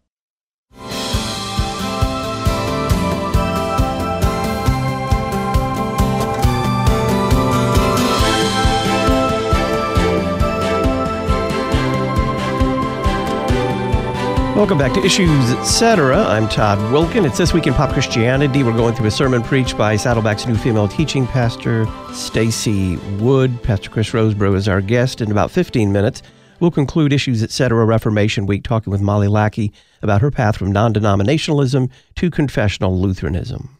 Welcome 14.58 14.76
back 14.76 14.92
to 14.94 15.04
Issues 15.04 15.52
Etc. 15.52 16.16
I'm 16.16 16.48
Todd 16.48 16.78
Wilken. 16.92 17.24
It's 17.24 17.38
This 17.38 17.54
Week 17.54 17.68
in 17.68 17.74
Pop 17.74 17.92
Christianity. 17.92 18.64
We're 18.64 18.72
going 18.72 18.92
through 18.92 19.06
a 19.06 19.10
sermon 19.12 19.40
preached 19.40 19.78
by 19.78 19.94
Saddleback's 19.94 20.48
new 20.48 20.56
female 20.56 20.88
teaching 20.88 21.28
pastor, 21.28 21.86
Stacy 22.12 22.96
Wood. 23.20 23.62
Pastor 23.62 23.88
Chris 23.88 24.10
Rosebrough 24.10 24.56
is 24.56 24.66
our 24.66 24.80
guest. 24.80 25.20
In 25.20 25.30
about 25.30 25.52
15 25.52 25.92
minutes, 25.92 26.22
we'll 26.58 26.72
conclude 26.72 27.12
Issues 27.12 27.40
Etc. 27.40 27.84
Reformation 27.84 28.46
Week 28.46 28.64
talking 28.64 28.90
with 28.90 29.00
Molly 29.00 29.28
Lackey 29.28 29.72
about 30.02 30.22
her 30.22 30.32
path 30.32 30.56
from 30.56 30.72
non-denominationalism 30.72 31.88
to 32.16 32.28
confessional 32.28 33.00
Lutheranism. 33.00 33.78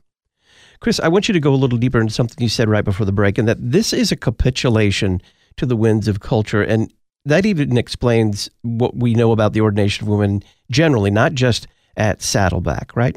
Chris, 0.78 1.00
I 1.00 1.08
want 1.08 1.26
you 1.26 1.32
to 1.32 1.40
go 1.40 1.52
a 1.52 1.56
little 1.56 1.78
deeper 1.78 2.00
into 2.00 2.14
something 2.14 2.40
you 2.40 2.48
said 2.48 2.68
right 2.68 2.84
before 2.84 3.04
the 3.04 3.10
break, 3.10 3.36
and 3.36 3.48
that 3.48 3.58
this 3.60 3.92
is 3.92 4.12
a 4.12 4.16
capitulation 4.16 5.20
to 5.56 5.66
the 5.66 5.74
winds 5.74 6.06
of 6.06 6.20
culture. 6.20 6.62
And 6.62 6.92
that 7.28 7.46
even 7.46 7.76
explains 7.76 8.50
what 8.62 8.96
we 8.96 9.14
know 9.14 9.32
about 9.32 9.52
the 9.52 9.60
ordination 9.60 10.04
of 10.04 10.08
women 10.08 10.42
generally, 10.70 11.10
not 11.10 11.34
just 11.34 11.66
at 11.96 12.22
Saddleback, 12.22 12.96
right? 12.96 13.16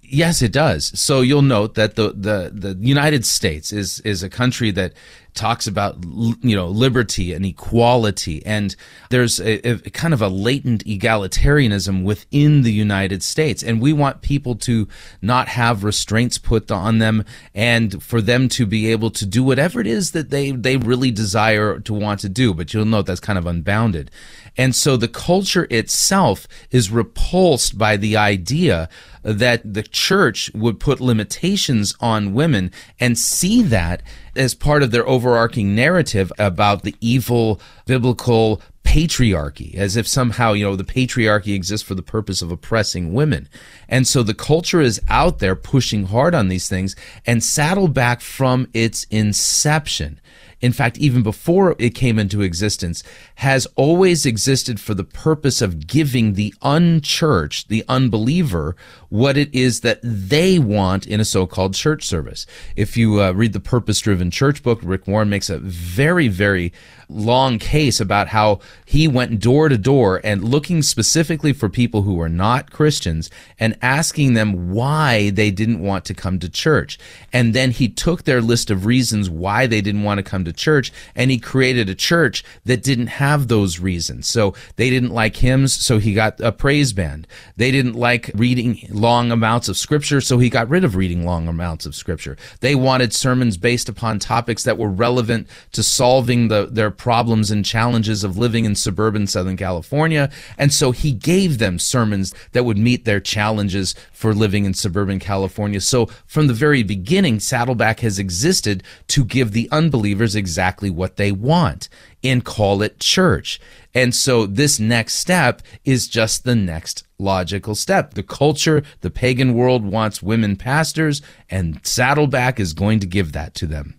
Yes, 0.00 0.40
it 0.40 0.52
does. 0.52 0.98
So 0.98 1.20
you'll 1.20 1.42
note 1.42 1.74
that 1.74 1.96
the, 1.96 2.14
the, 2.14 2.50
the 2.52 2.76
United 2.80 3.26
States 3.26 3.72
is, 3.72 4.00
is 4.00 4.22
a 4.22 4.30
country 4.30 4.70
that 4.70 4.94
talks 5.38 5.66
about 5.66 5.96
you 6.42 6.56
know 6.56 6.66
liberty 6.66 7.32
and 7.32 7.46
equality. 7.46 8.44
And 8.44 8.74
there's 9.10 9.40
a, 9.40 9.70
a, 9.70 9.78
kind 9.90 10.12
of 10.12 10.20
a 10.20 10.28
latent 10.28 10.84
egalitarianism 10.84 12.02
within 12.02 12.62
the 12.62 12.72
United 12.72 13.22
States. 13.22 13.62
And 13.62 13.80
we 13.80 13.92
want 13.92 14.20
people 14.20 14.56
to 14.56 14.88
not 15.22 15.48
have 15.48 15.84
restraints 15.84 16.38
put 16.38 16.70
on 16.70 16.98
them 16.98 17.24
and 17.54 18.02
for 18.02 18.20
them 18.20 18.48
to 18.50 18.66
be 18.66 18.90
able 18.90 19.10
to 19.12 19.24
do 19.24 19.42
whatever 19.44 19.80
it 19.80 19.86
is 19.86 20.10
that 20.10 20.30
they 20.30 20.50
they 20.50 20.76
really 20.76 21.10
desire 21.10 21.78
to 21.80 21.94
want 21.94 22.20
to 22.20 22.28
do. 22.28 22.52
But 22.52 22.74
you'll 22.74 22.84
note 22.84 23.06
that's 23.06 23.20
kind 23.20 23.38
of 23.38 23.46
unbounded 23.46 24.10
and 24.58 24.74
so 24.74 24.96
the 24.96 25.08
culture 25.08 25.68
itself 25.70 26.48
is 26.72 26.90
repulsed 26.90 27.78
by 27.78 27.96
the 27.96 28.16
idea 28.16 28.88
that 29.22 29.72
the 29.72 29.84
church 29.84 30.50
would 30.52 30.80
put 30.80 31.00
limitations 31.00 31.94
on 32.00 32.34
women 32.34 32.72
and 32.98 33.16
see 33.16 33.62
that 33.62 34.02
as 34.34 34.54
part 34.54 34.82
of 34.82 34.90
their 34.90 35.08
overarching 35.08 35.74
narrative 35.74 36.32
about 36.38 36.82
the 36.82 36.96
evil 37.00 37.60
biblical 37.86 38.60
patriarchy, 38.82 39.74
as 39.74 39.96
if 39.96 40.08
somehow, 40.08 40.54
you 40.54 40.64
know, 40.64 40.74
the 40.74 40.82
patriarchy 40.82 41.54
exists 41.54 41.86
for 41.86 41.94
the 41.94 42.02
purpose 42.02 42.40
of 42.40 42.50
oppressing 42.50 43.12
women. 43.12 43.48
And 43.88 44.08
so 44.08 44.22
the 44.22 44.34
culture 44.34 44.80
is 44.80 45.00
out 45.08 45.40
there 45.40 45.54
pushing 45.54 46.06
hard 46.06 46.34
on 46.34 46.48
these 46.48 46.68
things 46.68 46.96
and 47.26 47.44
Saddleback 47.44 48.20
from 48.22 48.68
its 48.72 49.04
inception 49.10 50.20
in 50.60 50.72
fact, 50.72 50.98
even 50.98 51.22
before 51.22 51.76
it 51.78 51.94
came 51.94 52.18
into 52.18 52.42
existence, 52.42 53.04
has 53.36 53.66
always 53.76 54.26
existed 54.26 54.80
for 54.80 54.94
the 54.94 55.04
purpose 55.04 55.62
of 55.62 55.86
giving 55.86 56.34
the 56.34 56.52
unchurched, 56.62 57.68
the 57.68 57.84
unbeliever, 57.88 58.74
what 59.08 59.36
it 59.36 59.54
is 59.54 59.80
that 59.80 60.00
they 60.02 60.58
want 60.58 61.06
in 61.06 61.20
a 61.20 61.24
so-called 61.24 61.74
church 61.74 62.04
service. 62.04 62.46
If 62.76 62.96
you 62.96 63.22
uh, 63.22 63.32
read 63.32 63.52
the 63.52 63.60
Purpose 63.60 64.00
Driven 64.00 64.30
Church 64.30 64.62
book, 64.62 64.80
Rick 64.82 65.06
Warren 65.06 65.30
makes 65.30 65.48
a 65.48 65.58
very, 65.58 66.28
very 66.28 66.72
long 67.08 67.58
case 67.58 68.00
about 68.00 68.28
how 68.28 68.60
he 68.84 69.08
went 69.08 69.40
door 69.40 69.68
to 69.68 69.78
door 69.78 70.20
and 70.22 70.44
looking 70.44 70.82
specifically 70.82 71.52
for 71.52 71.68
people 71.68 72.02
who 72.02 72.14
were 72.14 72.28
not 72.28 72.70
Christians 72.70 73.30
and 73.58 73.78
asking 73.80 74.34
them 74.34 74.70
why 74.70 75.30
they 75.30 75.50
didn't 75.50 75.80
want 75.80 76.04
to 76.06 76.14
come 76.14 76.38
to 76.40 76.48
church. 76.50 76.98
And 77.32 77.54
then 77.54 77.70
he 77.70 77.88
took 77.88 78.24
their 78.24 78.42
list 78.42 78.70
of 78.70 78.84
reasons 78.84 79.30
why 79.30 79.66
they 79.66 79.80
didn't 79.80 80.02
want 80.02 80.18
to 80.18 80.22
come 80.22 80.44
church 80.52 80.92
and 81.14 81.30
he 81.30 81.38
created 81.38 81.88
a 81.88 81.94
church 81.94 82.44
that 82.64 82.82
didn't 82.82 83.08
have 83.08 83.48
those 83.48 83.78
reasons. 83.78 84.26
So 84.26 84.54
they 84.76 84.90
didn't 84.90 85.10
like 85.10 85.36
hymns, 85.36 85.74
so 85.74 85.98
he 85.98 86.14
got 86.14 86.40
a 86.40 86.52
praise 86.52 86.92
band. 86.92 87.26
They 87.56 87.70
didn't 87.70 87.94
like 87.94 88.30
reading 88.34 88.86
long 88.90 89.30
amounts 89.30 89.68
of 89.68 89.76
scripture, 89.76 90.20
so 90.20 90.38
he 90.38 90.50
got 90.50 90.68
rid 90.68 90.84
of 90.84 90.96
reading 90.96 91.24
long 91.24 91.48
amounts 91.48 91.86
of 91.86 91.94
scripture. 91.94 92.36
They 92.60 92.74
wanted 92.74 93.12
sermons 93.12 93.56
based 93.56 93.88
upon 93.88 94.18
topics 94.18 94.62
that 94.64 94.78
were 94.78 94.90
relevant 94.90 95.48
to 95.72 95.82
solving 95.82 96.48
the, 96.48 96.68
their 96.70 96.90
problems 96.90 97.50
and 97.50 97.64
challenges 97.64 98.24
of 98.24 98.36
living 98.36 98.64
in 98.64 98.74
suburban 98.74 99.26
Southern 99.26 99.56
California. 99.56 100.30
And 100.56 100.72
so 100.72 100.92
he 100.92 101.12
gave 101.12 101.58
them 101.58 101.78
sermons 101.78 102.34
that 102.52 102.64
would 102.64 102.78
meet 102.78 103.04
their 103.04 103.20
challenges 103.20 103.94
for 104.12 104.34
living 104.34 104.64
in 104.64 104.74
suburban 104.74 105.18
California. 105.18 105.80
So 105.80 106.06
from 106.26 106.46
the 106.46 106.54
very 106.54 106.82
beginning, 106.82 107.40
Saddleback 107.40 108.00
has 108.00 108.18
existed 108.18 108.82
to 109.08 109.24
give 109.24 109.52
the 109.52 109.68
unbelievers 109.70 110.34
exactly 110.38 110.88
what 110.88 111.16
they 111.16 111.30
want 111.30 111.90
and 112.24 112.44
call 112.44 112.80
it 112.80 112.98
church. 112.98 113.60
And 113.94 114.14
so 114.14 114.46
this 114.46 114.80
next 114.80 115.16
step 115.16 115.60
is 115.84 116.08
just 116.08 116.44
the 116.44 116.54
next 116.54 117.04
logical 117.18 117.74
step. 117.74 118.14
The 118.14 118.22
culture, 118.22 118.82
the 119.02 119.10
pagan 119.10 119.52
world 119.52 119.84
wants 119.84 120.22
women 120.22 120.56
pastors, 120.56 121.20
and 121.50 121.84
Saddleback 121.84 122.58
is 122.58 122.72
going 122.72 123.00
to 123.00 123.06
give 123.06 123.32
that 123.32 123.54
to 123.56 123.66
them. 123.66 123.98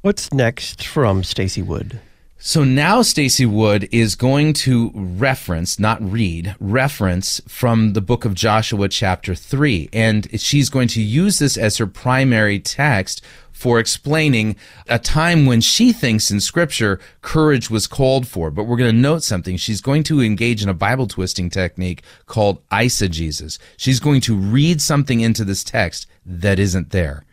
What's 0.00 0.32
next 0.32 0.86
from 0.86 1.22
Stacy 1.22 1.62
Wood? 1.62 2.00
So 2.46 2.62
now 2.62 3.00
Stacy 3.00 3.46
Wood 3.46 3.88
is 3.90 4.16
going 4.16 4.52
to 4.64 4.90
reference, 4.94 5.78
not 5.78 6.02
read, 6.02 6.54
reference 6.60 7.40
from 7.48 7.94
the 7.94 8.02
book 8.02 8.26
of 8.26 8.34
Joshua 8.34 8.90
chapter 8.90 9.34
3. 9.34 9.88
And 9.94 10.28
she's 10.38 10.68
going 10.68 10.88
to 10.88 11.00
use 11.00 11.38
this 11.38 11.56
as 11.56 11.78
her 11.78 11.86
primary 11.86 12.58
text 12.58 13.22
for 13.54 13.78
explaining 13.78 14.56
a 14.88 14.98
time 14.98 15.46
when 15.46 15.62
she 15.62 15.92
thinks 15.92 16.30
in 16.30 16.40
scripture 16.40 17.00
courage 17.22 17.70
was 17.70 17.86
called 17.86 18.26
for. 18.26 18.50
But 18.50 18.64
we're 18.64 18.76
going 18.76 18.94
to 18.94 19.00
note 19.00 19.22
something. 19.22 19.56
She's 19.56 19.80
going 19.80 20.02
to 20.04 20.20
engage 20.20 20.62
in 20.62 20.68
a 20.68 20.74
Bible 20.74 21.06
twisting 21.06 21.48
technique 21.48 22.02
called 22.26 22.68
eisegesis. 22.68 23.58
She's 23.78 24.00
going 24.00 24.20
to 24.22 24.36
read 24.36 24.82
something 24.82 25.20
into 25.20 25.44
this 25.44 25.64
text 25.64 26.06
that 26.26 26.58
isn't 26.58 26.90
there. 26.90 27.24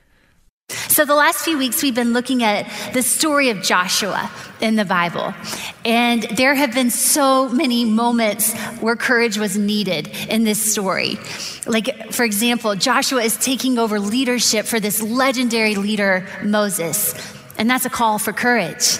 So, 0.89 1.05
the 1.05 1.15
last 1.15 1.43
few 1.43 1.57
weeks, 1.57 1.81
we've 1.83 1.95
been 1.95 2.13
looking 2.13 2.43
at 2.43 2.69
the 2.93 3.03
story 3.03 3.49
of 3.49 3.61
Joshua 3.61 4.31
in 4.61 4.75
the 4.75 4.85
Bible. 4.85 5.33
And 5.83 6.23
there 6.23 6.55
have 6.55 6.73
been 6.73 6.91
so 6.91 7.49
many 7.49 7.85
moments 7.85 8.53
where 8.79 8.95
courage 8.95 9.37
was 9.37 9.57
needed 9.57 10.07
in 10.29 10.43
this 10.43 10.71
story. 10.71 11.17
Like, 11.65 12.11
for 12.11 12.23
example, 12.23 12.75
Joshua 12.75 13.23
is 13.23 13.37
taking 13.37 13.77
over 13.77 13.99
leadership 13.99 14.65
for 14.65 14.79
this 14.79 15.01
legendary 15.01 15.75
leader, 15.75 16.27
Moses. 16.43 17.13
And 17.57 17.69
that's 17.69 17.85
a 17.85 17.89
call 17.89 18.19
for 18.19 18.33
courage. 18.33 18.99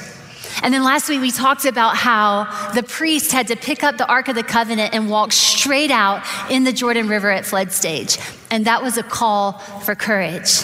And 0.64 0.74
then 0.74 0.84
last 0.84 1.10
week 1.10 1.22
we 1.22 1.32
talked 1.32 1.66
about 1.66 1.96
how 1.96 2.72
the 2.74 2.84
priest 2.84 3.32
had 3.32 3.48
to 3.48 3.56
pick 3.56 3.84
up 3.84 3.98
the 3.98 4.08
Ark 4.08 4.28
of 4.28 4.36
the 4.36 4.44
Covenant 4.44 4.94
and 4.94 5.10
walk 5.10 5.32
straight 5.32 5.92
out 5.92 6.24
in 6.52 6.64
the 6.64 6.74
Jordan 6.74 7.08
River 7.08 7.32
at 7.32 7.46
flood 7.46 7.72
stage. 7.72 8.18
And 8.52 8.66
that 8.66 8.84
was 8.84 8.98
a 8.98 9.04
call 9.04 9.54
for 9.54 9.96
courage. 9.96 10.64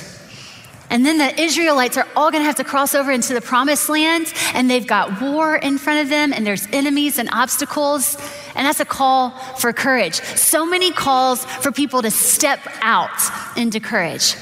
And 0.89 1.05
then 1.05 1.17
the 1.17 1.39
Israelites 1.41 1.97
are 1.97 2.07
all 2.15 2.31
going 2.31 2.41
to 2.41 2.45
have 2.45 2.55
to 2.55 2.63
cross 2.63 2.95
over 2.95 3.11
into 3.11 3.33
the 3.33 3.41
promised 3.41 3.89
land, 3.89 4.33
and 4.53 4.69
they've 4.69 4.87
got 4.87 5.21
war 5.21 5.55
in 5.55 5.77
front 5.77 6.01
of 6.01 6.09
them, 6.09 6.31
and 6.31 6.45
there's 6.45 6.67
enemies 6.71 7.19
and 7.19 7.29
obstacles. 7.31 8.15
And 8.55 8.65
that's 8.65 8.79
a 8.79 8.85
call 8.85 9.31
for 9.59 9.73
courage. 9.73 10.15
So 10.15 10.65
many 10.65 10.91
calls 10.91 11.45
for 11.45 11.71
people 11.71 12.01
to 12.01 12.11
step 12.11 12.59
out 12.81 13.09
into 13.57 13.79
courage. 13.79 14.35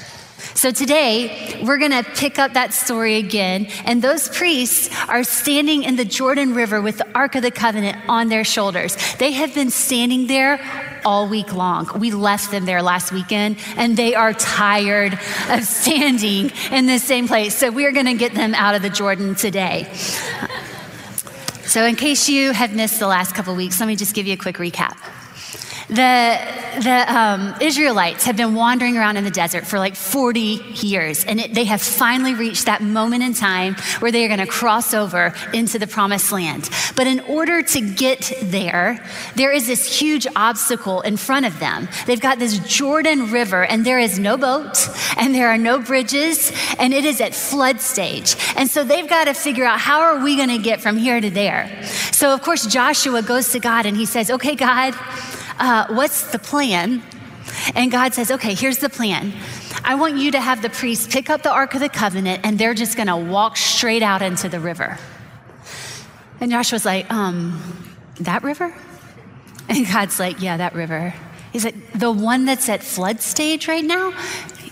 So 0.54 0.70
today, 0.70 1.62
we're 1.64 1.78
going 1.78 1.92
to 1.92 2.02
pick 2.02 2.38
up 2.38 2.52
that 2.54 2.74
story 2.74 3.16
again. 3.16 3.66
And 3.84 4.02
those 4.02 4.28
priests 4.28 4.90
are 5.08 5.24
standing 5.24 5.82
in 5.82 5.96
the 5.96 6.04
Jordan 6.04 6.54
River 6.54 6.80
with 6.80 6.98
the 6.98 7.08
Ark 7.14 7.34
of 7.34 7.42
the 7.42 7.50
Covenant 7.50 7.98
on 8.08 8.28
their 8.28 8.44
shoulders. 8.44 8.96
They 9.16 9.32
have 9.32 9.54
been 9.54 9.70
standing 9.70 10.26
there 10.26 10.60
all 11.04 11.28
week 11.28 11.52
long. 11.54 11.88
We 11.98 12.10
left 12.10 12.50
them 12.50 12.64
there 12.64 12.82
last 12.82 13.12
weekend 13.12 13.58
and 13.76 13.96
they 13.96 14.14
are 14.14 14.32
tired 14.32 15.18
of 15.48 15.64
standing 15.64 16.50
in 16.70 16.86
the 16.86 16.98
same 16.98 17.28
place. 17.28 17.56
So 17.56 17.70
we're 17.70 17.92
going 17.92 18.06
to 18.06 18.14
get 18.14 18.34
them 18.34 18.54
out 18.54 18.74
of 18.74 18.82
the 18.82 18.90
Jordan 18.90 19.34
today. 19.34 19.90
So, 21.66 21.84
in 21.84 21.96
case 21.96 22.28
you 22.28 22.52
have 22.52 22.74
missed 22.76 23.00
the 23.00 23.08
last 23.08 23.34
couple 23.34 23.54
weeks, 23.56 23.80
let 23.80 23.86
me 23.86 23.96
just 23.96 24.14
give 24.14 24.26
you 24.26 24.34
a 24.34 24.36
quick 24.36 24.56
recap. 24.56 24.96
The, 25.88 26.40
the 26.82 27.04
um, 27.16 27.54
Israelites 27.60 28.24
have 28.24 28.36
been 28.36 28.54
wandering 28.54 28.96
around 28.96 29.18
in 29.18 29.24
the 29.24 29.30
desert 29.30 29.66
for 29.66 29.78
like 29.78 29.94
40 29.94 30.40
years, 30.40 31.24
and 31.24 31.38
it, 31.38 31.54
they 31.54 31.64
have 31.64 31.80
finally 31.80 32.34
reached 32.34 32.66
that 32.66 32.82
moment 32.82 33.22
in 33.22 33.34
time 33.34 33.76
where 34.00 34.10
they 34.10 34.24
are 34.24 34.28
going 34.28 34.40
to 34.40 34.46
cross 34.46 34.92
over 34.94 35.32
into 35.52 35.78
the 35.78 35.86
promised 35.86 36.32
land. 36.32 36.68
But 36.96 37.06
in 37.06 37.20
order 37.20 37.62
to 37.62 37.80
get 37.80 38.32
there, 38.42 39.04
there 39.36 39.52
is 39.52 39.68
this 39.68 40.00
huge 40.00 40.26
obstacle 40.34 41.02
in 41.02 41.16
front 41.16 41.46
of 41.46 41.60
them. 41.60 41.88
They've 42.06 42.20
got 42.20 42.40
this 42.40 42.58
Jordan 42.58 43.30
River, 43.30 43.64
and 43.64 43.86
there 43.86 44.00
is 44.00 44.18
no 44.18 44.36
boat, 44.36 44.88
and 45.16 45.32
there 45.32 45.48
are 45.48 45.58
no 45.58 45.78
bridges, 45.78 46.52
and 46.80 46.92
it 46.92 47.04
is 47.04 47.20
at 47.20 47.32
flood 47.32 47.80
stage. 47.80 48.34
And 48.56 48.68
so 48.68 48.82
they've 48.82 49.08
got 49.08 49.26
to 49.26 49.34
figure 49.34 49.64
out 49.64 49.78
how 49.78 50.00
are 50.00 50.22
we 50.22 50.34
going 50.36 50.48
to 50.48 50.58
get 50.58 50.80
from 50.80 50.96
here 50.96 51.20
to 51.20 51.30
there. 51.30 51.84
So, 52.10 52.34
of 52.34 52.42
course, 52.42 52.66
Joshua 52.66 53.22
goes 53.22 53.52
to 53.52 53.60
God 53.60 53.86
and 53.86 53.96
he 53.96 54.06
says, 54.06 54.30
Okay, 54.30 54.56
God, 54.56 54.94
uh, 55.58 55.86
what's 55.88 56.30
the 56.30 56.38
plan? 56.38 57.02
And 57.74 57.90
God 57.90 58.14
says, 58.14 58.30
okay, 58.30 58.54
here's 58.54 58.78
the 58.78 58.88
plan. 58.88 59.32
I 59.84 59.94
want 59.94 60.16
you 60.16 60.32
to 60.32 60.40
have 60.40 60.62
the 60.62 60.70
priests 60.70 61.06
pick 61.06 61.30
up 61.30 61.42
the 61.42 61.52
Ark 61.52 61.74
of 61.74 61.80
the 61.80 61.88
Covenant 61.88 62.40
and 62.44 62.58
they're 62.58 62.74
just 62.74 62.96
going 62.96 63.08
to 63.08 63.16
walk 63.16 63.56
straight 63.56 64.02
out 64.02 64.22
into 64.22 64.48
the 64.48 64.60
river. 64.60 64.98
And 66.40 66.50
Joshua's 66.50 66.84
like, 66.84 67.10
um, 67.12 67.94
that 68.20 68.42
river? 68.42 68.74
And 69.68 69.86
God's 69.86 70.20
like, 70.20 70.40
yeah, 70.40 70.58
that 70.58 70.74
river. 70.74 71.14
He's 71.52 71.64
like, 71.64 71.92
the 71.92 72.12
one 72.12 72.44
that's 72.44 72.68
at 72.68 72.82
flood 72.82 73.20
stage 73.20 73.68
right 73.68 73.84
now? 73.84 74.12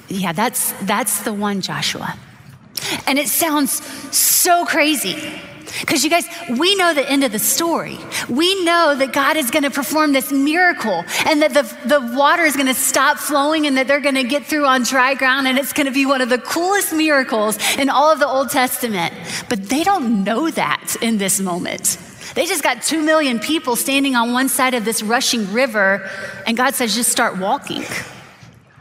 Yeah, 0.09 0.33
that's, 0.33 0.73
that's 0.83 1.23
the 1.23 1.33
one, 1.33 1.61
Joshua. 1.61 2.17
And 3.07 3.19
it 3.19 3.29
sounds 3.29 3.85
so 4.15 4.65
crazy. 4.67 5.17
Because 5.81 6.05
you 6.05 6.11
guys, 6.11 6.27
we 6.59 6.75
know 6.77 6.95
the 6.95 7.09
end 7.09 7.25
of 7.25 7.33
the 7.33 7.39
story. 7.39 7.99
We 8.29 8.65
know 8.65 8.95
that 8.95 9.13
God 9.13 9.37
is 9.37 9.51
going 9.51 9.65
to 9.65 9.71
perform 9.71 10.13
this 10.13 10.31
miracle 10.33 11.05
and 11.27 11.43
that 11.43 11.55
the, 11.55 11.63
the 11.87 12.17
water 12.17 12.45
is 12.45 12.55
going 12.55 12.69
to 12.69 12.75
stop 12.75 13.19
flowing 13.19 13.67
and 13.67 13.77
that 13.77 13.89
they're 13.89 14.01
going 14.01 14.15
to 14.15 14.25
get 14.25 14.45
through 14.45 14.67
on 14.67 14.85
dry 14.85 15.15
ground 15.15 15.47
and 15.47 15.59
it's 15.59 15.73
going 15.73 15.87
to 15.87 15.93
be 15.93 16.07
one 16.07 16.21
of 16.21 16.29
the 16.29 16.39
coolest 16.39 16.93
miracles 16.93 17.59
in 17.77 17.89
all 17.89 18.11
of 18.11 18.19
the 18.19 18.27
Old 18.27 18.51
Testament. 18.51 19.13
But 19.49 19.69
they 19.69 19.85
don't 19.85 20.25
know 20.25 20.51
that 20.51 20.97
in 21.01 21.19
this 21.19 21.41
moment. 21.41 21.99
They 22.35 22.47
just 22.47 22.63
got 22.63 22.83
two 22.83 23.03
million 23.03 23.39
people 23.39 23.77
standing 23.77 24.17
on 24.17 24.33
one 24.33 24.49
side 24.49 24.75
of 24.75 24.85
this 24.85 25.03
rushing 25.03 25.53
river, 25.53 26.11
and 26.47 26.57
God 26.57 26.75
says, 26.75 26.95
just 26.95 27.11
start 27.11 27.39
walking. 27.39 27.85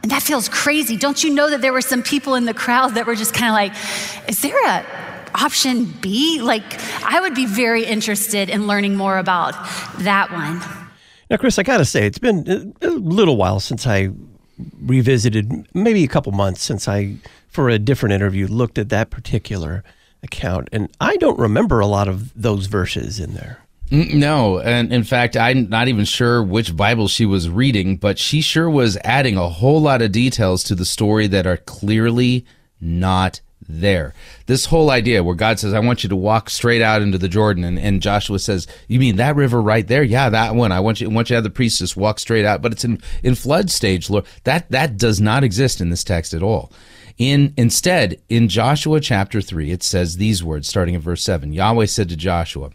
And 0.02 0.10
that 0.10 0.22
feels 0.22 0.48
crazy. 0.48 0.96
Don't 0.96 1.22
you 1.22 1.32
know 1.32 1.48
that 1.48 1.62
there 1.62 1.72
were 1.72 1.80
some 1.80 2.02
people 2.02 2.34
in 2.34 2.44
the 2.44 2.52
crowd 2.52 2.94
that 2.94 3.06
were 3.06 3.14
just 3.14 3.32
kind 3.32 3.48
of 3.48 3.54
like, 3.54 4.28
is 4.28 4.42
there 4.42 4.56
a 4.66 4.84
option 5.34 5.84
B? 6.00 6.40
Like, 6.40 6.62
I 7.04 7.20
would 7.20 7.34
be 7.34 7.46
very 7.46 7.84
interested 7.84 8.48
in 8.48 8.66
learning 8.66 8.96
more 8.96 9.18
about 9.18 9.52
that 9.98 10.30
one. 10.32 10.62
Now, 11.30 11.36
Chris, 11.36 11.58
I 11.58 11.62
got 11.62 11.78
to 11.78 11.84
say, 11.84 12.06
it's 12.06 12.18
been 12.18 12.74
a 12.82 12.88
little 12.88 13.36
while 13.36 13.60
since 13.60 13.86
I 13.86 14.10
revisited, 14.80 15.66
maybe 15.74 16.04
a 16.04 16.08
couple 16.08 16.32
months 16.32 16.62
since 16.62 16.86
I, 16.86 17.16
for 17.48 17.68
a 17.68 17.78
different 17.78 18.12
interview, 18.12 18.46
looked 18.46 18.78
at 18.78 18.88
that 18.90 19.10
particular 19.10 19.82
account. 20.22 20.68
And 20.72 20.88
I 21.00 21.16
don't 21.16 21.38
remember 21.38 21.80
a 21.80 21.86
lot 21.86 22.08
of 22.08 22.32
those 22.40 22.66
verses 22.66 23.18
in 23.18 23.34
there. 23.34 23.58
Mm, 23.90 24.14
no, 24.14 24.60
and 24.60 24.92
in 24.92 25.04
fact, 25.04 25.36
I'm 25.36 25.68
not 25.68 25.88
even 25.88 26.04
sure 26.04 26.42
which 26.42 26.76
Bible 26.76 27.08
she 27.08 27.26
was 27.26 27.50
reading, 27.50 27.96
but 27.96 28.18
she 28.18 28.40
sure 28.40 28.70
was 28.70 28.96
adding 29.04 29.36
a 29.36 29.48
whole 29.48 29.80
lot 29.80 30.02
of 30.02 30.12
details 30.12 30.64
to 30.64 30.74
the 30.74 30.86
story 30.86 31.26
that 31.26 31.46
are 31.46 31.58
clearly 31.58 32.46
not 32.80 33.40
there. 33.68 34.14
This 34.46 34.66
whole 34.66 34.90
idea 34.90 35.22
where 35.22 35.34
God 35.34 35.58
says, 35.58 35.72
I 35.72 35.80
want 35.80 36.02
you 36.02 36.08
to 36.08 36.16
walk 36.16 36.50
straight 36.50 36.82
out 36.82 37.02
into 37.02 37.18
the 37.18 37.28
Jordan, 37.28 37.64
and, 37.64 37.78
and 37.78 38.02
Joshua 38.02 38.38
says, 38.38 38.66
You 38.88 38.98
mean 38.98 39.16
that 39.16 39.36
river 39.36 39.60
right 39.60 39.86
there? 39.86 40.02
Yeah, 40.02 40.28
that 40.30 40.54
one. 40.54 40.72
I 40.72 40.80
want 40.80 41.00
you 41.00 41.10
I 41.10 41.12
want 41.12 41.30
you 41.30 41.34
to 41.34 41.36
have 41.36 41.44
the 41.44 41.50
priest 41.50 41.78
just 41.78 41.96
walk 41.96 42.18
straight 42.18 42.44
out, 42.44 42.62
but 42.62 42.72
it's 42.72 42.84
in, 42.84 43.00
in 43.22 43.34
flood 43.34 43.70
stage, 43.70 44.10
Lord. 44.10 44.26
That 44.44 44.70
that 44.70 44.96
does 44.96 45.20
not 45.20 45.44
exist 45.44 45.80
in 45.80 45.90
this 45.90 46.04
text 46.04 46.34
at 46.34 46.42
all. 46.42 46.72
In 47.16 47.54
instead, 47.56 48.20
in 48.28 48.48
Joshua 48.48 49.00
chapter 49.00 49.40
three, 49.40 49.70
it 49.70 49.82
says 49.82 50.16
these 50.16 50.42
words, 50.42 50.68
starting 50.68 50.94
in 50.94 51.00
verse 51.00 51.22
seven. 51.22 51.52
Yahweh 51.52 51.86
said 51.86 52.08
to 52.08 52.16
Joshua, 52.16 52.70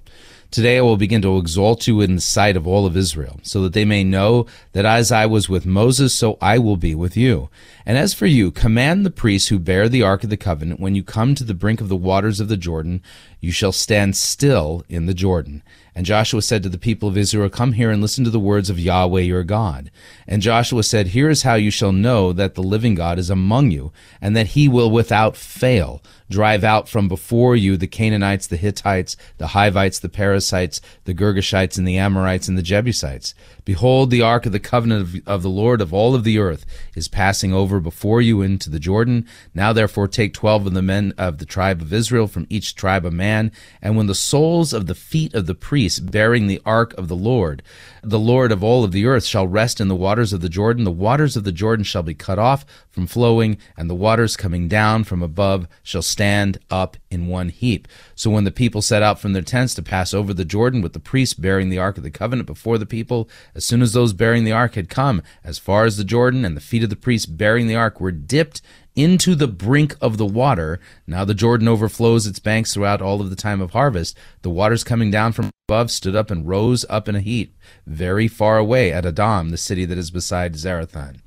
Today 0.52 0.80
I 0.80 0.82
will 0.82 0.98
begin 0.98 1.22
to 1.22 1.38
exalt 1.38 1.86
you 1.86 2.02
in 2.02 2.16
the 2.16 2.22
sight 2.22 2.58
of 2.58 2.66
all 2.66 2.88
of 2.88 2.98
Israel, 2.98 3.40
so 3.44 3.62
that 3.62 3.74
they 3.74 3.86
may 3.86 4.04
know 4.04 4.48
that 4.72 4.84
as 4.84 5.12
I 5.12 5.28
was 5.28 5.48
with 5.48 5.64
Moses, 5.64 6.12
so 6.12 6.40
I 6.42 6.58
will 6.58 6.76
be 6.76 6.96
with 6.96 7.16
you. 7.16 7.52
And 7.86 8.00
as 8.00 8.16
for 8.16 8.26
you, 8.26 8.50
command 8.50 9.06
the 9.06 9.12
priests 9.12 9.50
who 9.50 9.60
bear 9.60 9.88
the 9.88 10.02
ark 10.02 10.24
of 10.24 10.32
the 10.32 10.38
covenant, 10.38 10.80
when 10.80 10.96
you 10.96 11.04
come 11.04 11.36
to 11.36 11.44
the 11.44 11.54
brink 11.54 11.82
of 11.82 11.88
the 11.88 11.96
waters 11.96 12.40
of 12.40 12.48
the 12.48 12.58
Jordan, 12.58 13.04
you 13.40 13.52
shall 13.52 13.72
stand 13.72 14.18
still 14.18 14.84
in 14.90 15.06
the 15.06 15.14
Jordan. 15.14 15.62
And 15.94 16.04
Joshua 16.04 16.42
said 16.42 16.64
to 16.64 16.70
the 16.70 16.80
people 16.80 17.08
of 17.08 17.18
Israel, 17.18 17.50
Come 17.50 17.74
here 17.74 17.92
and 17.92 18.02
listen 18.02 18.24
to 18.24 18.30
the 18.32 18.40
words 18.40 18.72
of 18.72 18.80
Yahweh 18.80 19.22
your 19.22 19.44
God. 19.44 19.92
And 20.28 20.42
Joshua 20.42 20.82
said, 20.82 21.08
Here 21.08 21.30
is 21.30 21.44
how 21.44 21.56
you 21.56 21.70
shall 21.70 21.92
know 21.92 22.34
that 22.34 22.56
the 22.56 22.64
living 22.64 22.96
God 22.96 23.20
is 23.20 23.30
among 23.30 23.70
you, 23.70 23.92
and 24.20 24.36
that 24.36 24.48
he 24.48 24.68
will 24.68 24.90
without 24.90 25.38
fail 25.38 26.02
drive 26.30 26.63
out 26.63 26.88
from 26.88 27.08
before 27.08 27.56
you 27.56 27.78
the 27.78 27.88
Canaanites, 27.88 28.48
the 28.48 28.58
Hittites, 28.58 29.18
the 29.38 29.48
Hivites, 29.48 30.00
the 30.00 30.10
Perizzites, 30.10 30.82
the 31.06 31.13
Girgashites, 31.13 31.78
and 31.78 31.88
the 31.88 31.98
Amorites, 31.98 32.48
and 32.48 32.58
the 32.58 32.63
Jebusites. 32.63 33.34
Behold, 33.65 34.10
the 34.10 34.22
ark 34.22 34.46
of 34.46 34.52
the 34.52 34.60
covenant 34.60 35.02
of, 35.02 35.28
of, 35.28 35.44
the 35.44 35.50
Lord 35.50 35.82
of 35.82 35.94
all 35.94 36.15
of 36.15 36.24
the 36.24 36.39
earth 36.39 36.65
is 36.96 37.08
passing 37.08 37.54
over 37.54 37.80
before 37.80 38.22
you 38.22 38.42
into 38.42 38.70
the 38.70 38.80
Jordan. 38.80 39.28
Now 39.54 39.74
therefore 39.74 40.08
take 40.08 40.34
twelve 40.34 40.65
of 40.65 40.74
the 40.74 40.82
men 40.82 41.13
of 41.18 41.38
the 41.38 41.46
tribe 41.46 41.82
of 41.82 41.94
Israel 41.94 42.28
from 42.28 42.48
each 42.50 42.76
tribe 42.76 43.06
a 43.06 43.12
man, 43.12 43.52
and 43.82 43.96
when 43.96 44.08
the 44.08 44.15
soles 44.15 44.74
of 44.74 44.88
the 44.88 44.96
feet 44.96 45.36
of 45.36 45.46
the 45.46 45.56
priests 45.56 46.00
bearing 46.00 46.48
the 46.48 46.62
ark 46.65 46.94
of 46.98 47.08
the 47.08 47.15
Lord, 47.15 47.62
the 48.02 48.20
Lord 48.20 48.52
of 48.52 48.63
all 48.63 48.84
of 48.84 48.92
the 48.92 49.06
earth 49.06 49.26
shall 49.26 49.48
rest 49.48 49.80
in 49.80 49.88
the 49.88 49.96
waters 49.96 50.34
of 50.34 50.42
the 50.42 50.50
Jordan, 50.50 50.84
the 50.84 50.92
waters 50.92 51.36
of 51.36 51.44
the 51.44 51.52
Jordan 51.52 51.84
shall 51.84 52.04
be 52.04 52.13
cut 52.13 52.39
off 52.39 52.65
from 52.89 53.08
flowing, 53.08 53.58
and 53.78 53.89
the 53.89 53.96
waters 53.96 54.36
coming 54.36 54.68
down 54.68 55.04
from 55.04 55.22
above 55.22 55.68
shall 55.84 56.02
stand 56.19 56.58
up 56.69 56.97
in 57.10 57.27
one 57.27 57.47
heap. 57.47 57.88
So 58.13 58.29
when 58.29 58.43
the 58.43 58.51
people 58.51 58.82
set 58.82 59.01
out 59.01 59.21
from 59.21 59.32
their 59.32 59.41
tents 59.41 59.73
to 59.75 59.82
pass 59.82 60.13
over 60.13 60.34
the 60.34 60.43
Jordan 60.43 60.82
with 60.82 60.91
the 60.91 60.99
priests 60.99 61.34
bearing 61.34 61.69
the 61.69 61.77
ark 61.77 61.95
of 61.95 62.03
the 62.03 62.12
covenant 62.12 62.45
before 62.45 62.77
the 62.77 62.86
people, 62.86 63.29
as 63.55 63.63
soon 63.63 63.82
as 63.82 63.93
those 63.93 64.12
bearing 64.12 64.43
the 64.43 64.51
ark 64.51 64.75
had 64.75 64.89
come 64.89 65.21
as 65.45 65.58
far 65.60 65.86
as 65.86 65.95
the 65.95 66.03
Jordan, 66.03 66.43
and 66.43 66.58
the 66.58 66.62
feet 66.62 66.84
of 66.84 66.89
the 66.89 66.97
priests 66.97 67.25
bearing 67.25 67.67
the 67.67 67.75
ark 67.77 68.01
were 68.01 68.12
dipped 68.12 68.62
into 68.97 69.34
the 69.34 69.47
brink 69.47 69.95
of 70.01 70.17
the 70.17 70.25
water. 70.25 70.82
Now 71.08 71.23
the 71.23 71.34
Jordan 71.34 71.69
overflows 71.69 72.27
its 72.27 72.39
banks 72.39 72.73
throughout 72.73 73.01
all 73.01 73.21
of 73.21 73.29
the 73.29 73.38
time 73.38 73.62
of 73.62 73.71
harvest. 73.71 74.17
The 74.41 74.49
waters 74.49 74.84
coming 74.84 75.10
down 75.10 75.32
from 75.32 75.51
above 75.69 75.89
stood 75.89 76.17
up 76.17 76.29
and 76.29 76.45
rose 76.45 76.84
up 76.89 77.08
in 77.08 77.15
a 77.15 77.21
heap, 77.21 77.55
very 77.88 78.27
far 78.27 78.58
away 78.58 78.91
at 78.91 79.05
Adam, 79.05 79.51
the 79.51 79.58
city 79.58 79.86
that 79.86 79.97
is 79.97 80.12
beside 80.12 80.55
Zarethan. 80.55 81.21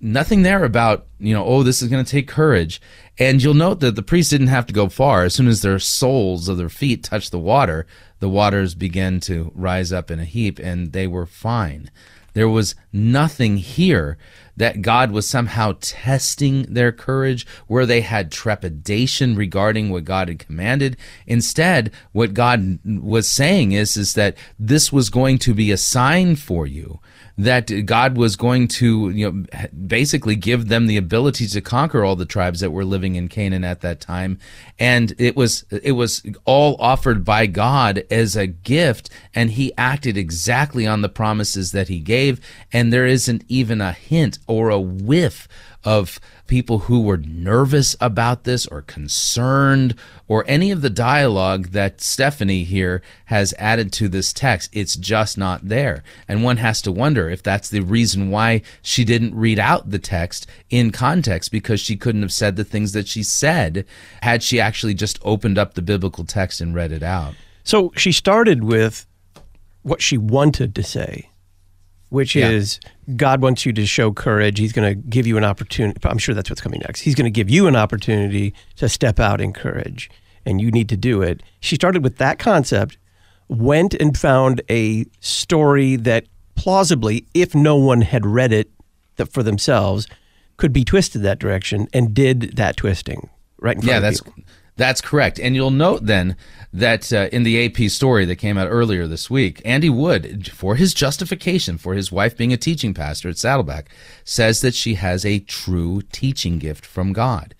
Nothing 0.00 0.42
there 0.42 0.64
about, 0.64 1.06
you 1.18 1.32
know, 1.32 1.44
oh, 1.44 1.62
this 1.62 1.80
is 1.80 1.88
going 1.88 2.04
to 2.04 2.10
take 2.10 2.28
courage. 2.28 2.80
And 3.18 3.42
you'll 3.42 3.54
note 3.54 3.80
that 3.80 3.96
the 3.96 4.02
priests 4.02 4.30
didn't 4.30 4.48
have 4.48 4.66
to 4.66 4.74
go 4.74 4.88
far. 4.88 5.24
As 5.24 5.34
soon 5.34 5.48
as 5.48 5.62
their 5.62 5.78
soles 5.78 6.48
of 6.48 6.58
their 6.58 6.68
feet 6.68 7.02
touched 7.02 7.30
the 7.30 7.38
water, 7.38 7.86
the 8.20 8.28
waters 8.28 8.74
began 8.74 9.20
to 9.20 9.50
rise 9.54 9.92
up 9.92 10.10
in 10.10 10.20
a 10.20 10.24
heap 10.24 10.58
and 10.58 10.92
they 10.92 11.06
were 11.06 11.26
fine. 11.26 11.90
There 12.34 12.48
was 12.48 12.74
nothing 12.92 13.56
here 13.56 14.18
that 14.58 14.82
God 14.82 15.10
was 15.10 15.26
somehow 15.26 15.76
testing 15.80 16.64
their 16.64 16.92
courage, 16.92 17.46
where 17.66 17.86
they 17.86 18.02
had 18.02 18.30
trepidation 18.30 19.36
regarding 19.36 19.88
what 19.88 20.04
God 20.04 20.28
had 20.28 20.38
commanded. 20.38 20.98
Instead, 21.26 21.90
what 22.12 22.34
God 22.34 22.78
was 22.84 23.30
saying 23.30 23.72
is, 23.72 23.96
is 23.96 24.12
that 24.14 24.36
this 24.58 24.92
was 24.92 25.08
going 25.08 25.38
to 25.38 25.54
be 25.54 25.70
a 25.70 25.78
sign 25.78 26.36
for 26.36 26.66
you 26.66 27.00
that 27.38 27.84
God 27.84 28.16
was 28.16 28.34
going 28.34 28.68
to, 28.68 29.10
you 29.10 29.30
know, 29.30 29.68
basically 29.86 30.36
give 30.36 30.68
them 30.68 30.86
the 30.86 30.96
ability 30.96 31.46
to 31.48 31.60
conquer 31.60 32.02
all 32.02 32.16
the 32.16 32.24
tribes 32.24 32.60
that 32.60 32.70
were 32.70 32.84
living 32.84 33.14
in 33.14 33.28
Canaan 33.28 33.64
at 33.64 33.82
that 33.82 34.00
time. 34.00 34.38
And 34.78 35.14
it 35.18 35.36
was, 35.36 35.64
it 35.70 35.92
was 35.92 36.22
all 36.46 36.76
offered 36.78 37.24
by 37.24 37.46
God 37.46 38.04
as 38.10 38.36
a 38.36 38.46
gift. 38.46 39.10
And 39.34 39.50
he 39.50 39.72
acted 39.76 40.16
exactly 40.16 40.86
on 40.86 41.02
the 41.02 41.10
promises 41.10 41.72
that 41.72 41.88
he 41.88 42.00
gave. 42.00 42.40
And 42.72 42.92
there 42.92 43.06
isn't 43.06 43.44
even 43.48 43.80
a 43.82 43.92
hint 43.92 44.38
or 44.46 44.70
a 44.70 44.80
whiff 44.80 45.46
of 45.86 46.18
people 46.48 46.80
who 46.80 47.00
were 47.00 47.16
nervous 47.16 47.94
about 48.00 48.42
this 48.42 48.66
or 48.66 48.82
concerned 48.82 49.94
or 50.26 50.44
any 50.48 50.72
of 50.72 50.82
the 50.82 50.90
dialogue 50.90 51.68
that 51.68 52.00
Stephanie 52.00 52.64
here 52.64 53.00
has 53.26 53.54
added 53.56 53.92
to 53.92 54.08
this 54.08 54.32
text. 54.32 54.68
It's 54.72 54.96
just 54.96 55.38
not 55.38 55.68
there. 55.68 56.02
And 56.26 56.42
one 56.42 56.56
has 56.56 56.82
to 56.82 56.92
wonder 56.92 57.30
if 57.30 57.42
that's 57.42 57.70
the 57.70 57.80
reason 57.80 58.30
why 58.30 58.62
she 58.82 59.04
didn't 59.04 59.36
read 59.36 59.60
out 59.60 59.90
the 59.90 60.00
text 60.00 60.46
in 60.68 60.90
context 60.90 61.52
because 61.52 61.80
she 61.80 61.96
couldn't 61.96 62.22
have 62.22 62.32
said 62.32 62.56
the 62.56 62.64
things 62.64 62.92
that 62.92 63.06
she 63.06 63.22
said 63.22 63.86
had 64.22 64.42
she 64.42 64.58
actually 64.58 64.94
just 64.94 65.20
opened 65.22 65.56
up 65.56 65.74
the 65.74 65.82
biblical 65.82 66.24
text 66.24 66.60
and 66.60 66.74
read 66.74 66.90
it 66.90 67.04
out. 67.04 67.34
So 67.62 67.92
she 67.96 68.10
started 68.10 68.64
with 68.64 69.06
what 69.82 70.02
she 70.02 70.18
wanted 70.18 70.74
to 70.74 70.82
say 70.82 71.30
which 72.08 72.34
yeah. 72.34 72.50
is 72.50 72.80
God 73.16 73.40
wants 73.42 73.66
you 73.66 73.72
to 73.72 73.86
show 73.86 74.12
courage. 74.12 74.58
He's 74.58 74.72
going 74.72 74.88
to 74.88 74.94
give 75.08 75.26
you 75.26 75.36
an 75.36 75.44
opportunity. 75.44 75.98
I'm 76.04 76.18
sure 76.18 76.34
that's 76.34 76.50
what's 76.50 76.60
coming 76.60 76.80
next. 76.86 77.00
He's 77.00 77.14
going 77.14 77.24
to 77.24 77.30
give 77.30 77.50
you 77.50 77.66
an 77.66 77.76
opportunity 77.76 78.54
to 78.76 78.88
step 78.88 79.18
out 79.18 79.40
in 79.40 79.52
courage, 79.52 80.10
and 80.44 80.60
you 80.60 80.70
need 80.70 80.88
to 80.90 80.96
do 80.96 81.22
it. 81.22 81.42
She 81.60 81.74
started 81.74 82.04
with 82.04 82.18
that 82.18 82.38
concept, 82.38 82.98
went 83.48 83.94
and 83.94 84.16
found 84.16 84.60
a 84.70 85.06
story 85.20 85.96
that 85.96 86.26
plausibly, 86.54 87.26
if 87.34 87.54
no 87.54 87.76
one 87.76 88.00
had 88.00 88.24
read 88.24 88.52
it 88.52 88.70
for 89.30 89.42
themselves, 89.42 90.06
could 90.56 90.72
be 90.72 90.84
twisted 90.84 91.22
that 91.22 91.38
direction, 91.38 91.88
and 91.92 92.14
did 92.14 92.56
that 92.56 92.76
twisting 92.76 93.28
right 93.60 93.76
in 93.76 93.82
front 93.82 93.90
yeah, 93.90 93.96
of 93.96 94.02
that's, 94.02 94.22
you. 94.24 94.44
That's 94.76 95.00
correct. 95.00 95.40
And 95.40 95.54
you'll 95.54 95.70
note 95.70 96.04
then 96.04 96.36
that 96.72 97.10
uh, 97.12 97.28
in 97.32 97.42
the 97.42 97.64
AP 97.64 97.90
story 97.90 98.26
that 98.26 98.36
came 98.36 98.58
out 98.58 98.68
earlier 98.68 99.06
this 99.06 99.30
week, 99.30 99.62
Andy 99.64 99.88
Wood, 99.88 100.50
for 100.52 100.76
his 100.76 100.92
justification 100.92 101.78
for 101.78 101.94
his 101.94 102.12
wife 102.12 102.36
being 102.36 102.52
a 102.52 102.58
teaching 102.58 102.92
pastor 102.92 103.30
at 103.30 103.38
Saddleback, 103.38 103.88
says 104.24 104.60
that 104.60 104.74
she 104.74 104.94
has 104.94 105.24
a 105.24 105.40
true 105.40 106.02
teaching 106.12 106.58
gift 106.58 106.84
from 106.84 107.14
God. 107.14 107.54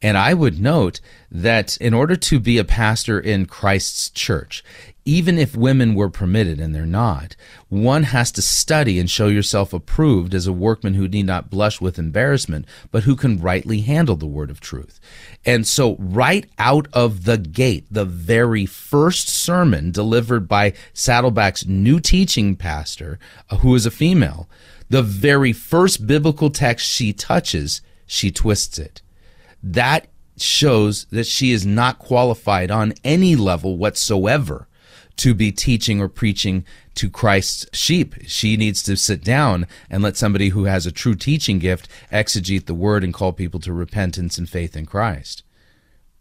And 0.00 0.16
I 0.16 0.34
would 0.34 0.60
note 0.60 1.00
that 1.30 1.76
in 1.78 1.92
order 1.92 2.16
to 2.16 2.40
be 2.40 2.58
a 2.58 2.64
pastor 2.64 3.18
in 3.18 3.46
Christ's 3.46 4.10
church, 4.10 4.62
even 5.06 5.38
if 5.38 5.56
women 5.56 5.94
were 5.94 6.10
permitted 6.10 6.60
and 6.60 6.74
they're 6.74 6.84
not, 6.84 7.36
one 7.68 8.02
has 8.02 8.32
to 8.32 8.42
study 8.42 8.98
and 8.98 9.08
show 9.08 9.28
yourself 9.28 9.72
approved 9.72 10.34
as 10.34 10.48
a 10.48 10.52
workman 10.52 10.94
who 10.94 11.06
need 11.06 11.26
not 11.26 11.48
blush 11.48 11.80
with 11.80 11.96
embarrassment, 11.96 12.66
but 12.90 13.04
who 13.04 13.14
can 13.14 13.40
rightly 13.40 13.82
handle 13.82 14.16
the 14.16 14.26
word 14.26 14.50
of 14.50 14.58
truth. 14.58 14.98
And 15.44 15.64
so, 15.64 15.94
right 16.00 16.44
out 16.58 16.88
of 16.92 17.24
the 17.24 17.38
gate, 17.38 17.86
the 17.88 18.04
very 18.04 18.66
first 18.66 19.28
sermon 19.28 19.92
delivered 19.92 20.48
by 20.48 20.72
Saddleback's 20.92 21.64
new 21.64 22.00
teaching 22.00 22.56
pastor, 22.56 23.20
uh, 23.48 23.58
who 23.58 23.76
is 23.76 23.86
a 23.86 23.92
female, 23.92 24.48
the 24.88 25.02
very 25.02 25.52
first 25.52 26.08
biblical 26.08 26.50
text 26.50 26.84
she 26.84 27.12
touches, 27.12 27.80
she 28.06 28.32
twists 28.32 28.76
it. 28.76 29.02
That 29.62 30.08
shows 30.36 31.04
that 31.06 31.26
she 31.26 31.52
is 31.52 31.64
not 31.64 32.00
qualified 32.00 32.72
on 32.72 32.92
any 33.04 33.36
level 33.36 33.78
whatsoever 33.78 34.66
to 35.16 35.34
be 35.34 35.52
teaching 35.52 36.00
or 36.00 36.08
preaching 36.08 36.64
to 36.94 37.10
Christ's 37.10 37.66
sheep. 37.72 38.14
She 38.26 38.56
needs 38.56 38.82
to 38.84 38.96
sit 38.96 39.22
down 39.24 39.66
and 39.90 40.02
let 40.02 40.16
somebody 40.16 40.50
who 40.50 40.64
has 40.64 40.86
a 40.86 40.92
true 40.92 41.14
teaching 41.14 41.58
gift 41.58 41.88
exegete 42.12 42.66
the 42.66 42.74
word 42.74 43.04
and 43.04 43.14
call 43.14 43.32
people 43.32 43.60
to 43.60 43.72
repentance 43.72 44.38
and 44.38 44.48
faith 44.48 44.76
in 44.76 44.86
Christ. 44.86 45.42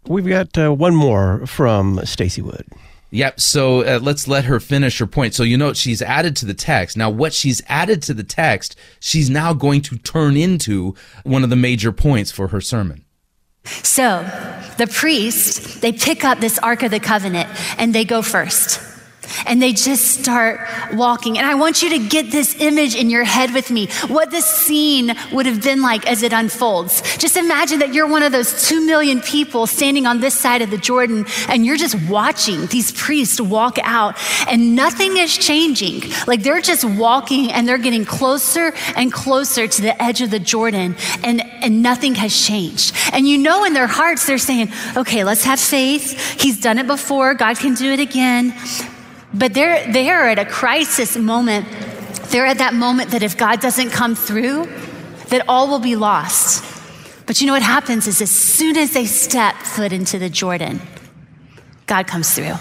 We've 0.08 0.27
got 0.27 0.58
uh, 0.58 0.73
one 0.73 0.95
more 0.95 1.45
from 1.47 2.05
Stacy 2.05 2.41
Wood. 2.41 2.67
Yep. 3.12 3.39
So 3.39 3.81
uh, 3.84 3.99
let's 4.01 4.27
let 4.27 4.45
her 4.45 4.60
finish 4.60 4.99
her 4.99 5.08
point. 5.08 5.34
So 5.34 5.43
you 5.43 5.58
know 5.58 5.73
she's 5.73 6.01
added 6.01 6.36
to 6.38 6.45
the 6.45 6.53
text. 6.53 6.97
Now 6.97 7.10
what 7.10 7.34
she's 7.34 7.62
added 7.67 8.01
to 8.03 8.13
the 8.13 8.23
text, 8.23 8.75
she's 8.99 9.29
now 9.29 9.53
going 9.53 9.81
to 9.84 9.97
turn 9.97 10.36
into 10.36 10.95
one 11.23 11.43
of 11.43 11.49
the 11.49 11.55
major 11.55 11.91
points 11.93 12.31
for 12.31 12.49
her 12.49 12.60
sermon. 12.60 13.04
So 13.65 14.23
the 14.78 14.88
priests, 14.88 15.80
they 15.80 15.91
pick 15.91 16.23
up 16.23 16.39
this 16.39 16.58
Ark 16.60 16.84
of 16.84 16.91
the 16.91 16.99
Covenant 16.99 17.49
and 17.78 17.93
they 17.93 18.06
go 18.06 18.21
first 18.21 18.80
and 19.45 19.61
they 19.61 19.73
just 19.73 20.19
start 20.19 20.59
walking. 20.93 21.38
And 21.38 21.45
I 21.45 21.55
want 21.55 21.81
you 21.81 21.89
to 21.91 21.99
get 21.99 22.31
this 22.31 22.55
image 22.59 22.95
in 22.95 23.09
your 23.09 23.23
head 23.23 23.53
with 23.53 23.71
me 23.71 23.88
what 24.07 24.31
this 24.31 24.45
scene 24.45 25.15
would 25.31 25.45
have 25.45 25.61
been 25.61 25.81
like 25.81 26.07
as 26.07 26.23
it 26.23 26.33
unfolds. 26.33 27.01
Just 27.17 27.38
imagine 27.38 27.79
that 27.79 27.93
you're 27.93 28.07
one 28.07 28.23
of 28.23 28.31
those 28.31 28.67
two 28.67 28.85
million 28.85 29.21
people 29.21 29.67
standing 29.67 30.05
on 30.05 30.19
this 30.19 30.38
side 30.38 30.61
of 30.61 30.69
the 30.69 30.77
Jordan 30.77 31.25
and 31.49 31.65
you're 31.65 31.77
just 31.77 31.95
watching 32.09 32.65
these 32.67 32.91
priests 32.91 33.39
walk 33.39 33.77
out 33.83 34.15
and 34.49 34.75
nothing 34.75 35.17
is 35.17 35.35
changing. 35.35 36.01
Like 36.27 36.43
they're 36.43 36.61
just 36.61 36.83
walking 36.85 37.51
and 37.51 37.67
they're 37.67 37.77
getting 37.77 38.05
closer 38.05 38.73
and 38.95 39.11
closer 39.11 39.67
to 39.67 39.81
the 39.81 40.01
edge 40.01 40.21
of 40.21 40.31
the 40.31 40.39
Jordan 40.39 40.95
and, 41.23 41.41
and 41.63 41.81
nothing 41.81 42.15
has 42.15 42.35
changed. 42.35 42.95
And 43.11 43.27
you 43.27 43.38
know 43.38 43.65
in 43.65 43.73
their 43.73 43.88
hearts, 43.88 44.25
they're 44.25 44.38
saying, 44.38 44.71
okay, 44.95 45.23
let's 45.23 45.43
have 45.43 45.59
faith. 45.59 46.39
He's 46.41 46.59
done 46.59 46.77
it 46.77 46.88
before. 46.88 47.33
God 47.33 47.57
can 47.57 47.73
do 47.73 47.91
it 47.91 47.99
again. 47.99 48.53
But 49.38 49.54
they're, 49.54 49.91
they're 49.91 50.30
at 50.30 50.39
a 50.39 50.45
crisis 50.45 51.17
moment. 51.17 51.67
They're 52.30 52.45
at 52.45 52.60
that 52.60 52.74
moment 52.74 53.12
that 53.12 53.21
if 53.21 53.38
God 53.38 53.60
doesn't 53.60 53.89
come 53.89 54.15
through, 54.15 54.65
that 55.30 55.45
all 55.48 55.67
will 55.67 55.80
be 55.80 55.95
lost. 55.95 56.63
But 57.26 57.41
you 57.41 57.48
know 57.48 57.54
what 57.54 57.62
happens 57.62 58.08
is 58.08 58.21
as 58.21 58.32
soon 58.32 58.78
as 58.78 58.93
they 58.93 59.06
step 59.06 59.56
foot 59.56 59.91
into 59.91 60.19
the 60.19 60.30
Jordan, 60.30 60.80
God 61.86 62.08
comes 62.08 62.34
through 62.34 62.54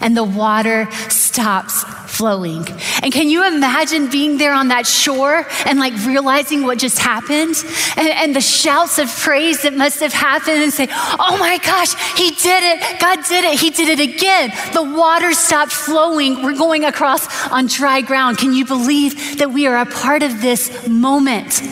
and 0.00 0.16
the 0.16 0.24
water 0.24 0.90
stops 1.08 1.84
flowing. 2.12 2.66
And 3.02 3.10
can 3.10 3.30
you 3.30 3.46
imagine 3.46 4.10
being 4.10 4.36
there 4.36 4.52
on 4.52 4.68
that 4.68 4.86
shore 4.86 5.46
and 5.64 5.78
like 5.78 5.94
realizing 6.04 6.64
what 6.64 6.78
just 6.78 6.98
happened 6.98 7.56
and, 7.96 8.08
and, 8.08 8.36
the 8.36 8.40
shouts 8.40 8.98
of 8.98 9.08
praise 9.08 9.62
that 9.62 9.74
must 9.74 10.00
have 10.00 10.12
happened 10.12 10.62
and 10.62 10.72
say, 10.72 10.88
Oh 10.90 11.36
my 11.38 11.58
gosh, 11.58 11.94
he 12.16 12.30
did 12.30 12.62
it. 12.62 13.00
God 13.00 13.18
did 13.28 13.44
it. 13.44 13.58
He 13.58 13.70
did 13.70 13.88
it 13.88 14.00
again. 14.00 14.52
The 14.72 14.82
water 14.82 15.32
stopped 15.32 15.72
flowing. 15.72 16.42
We're 16.42 16.56
going 16.56 16.84
across 16.84 17.26
on 17.50 17.66
dry 17.66 18.00
ground. 18.00 18.38
Can 18.38 18.52
you 18.52 18.66
believe 18.66 19.38
that 19.38 19.50
we 19.50 19.66
are 19.66 19.78
a 19.78 19.86
part 19.86 20.22
of 20.22 20.40
this 20.40 20.86
moment? 20.86 21.62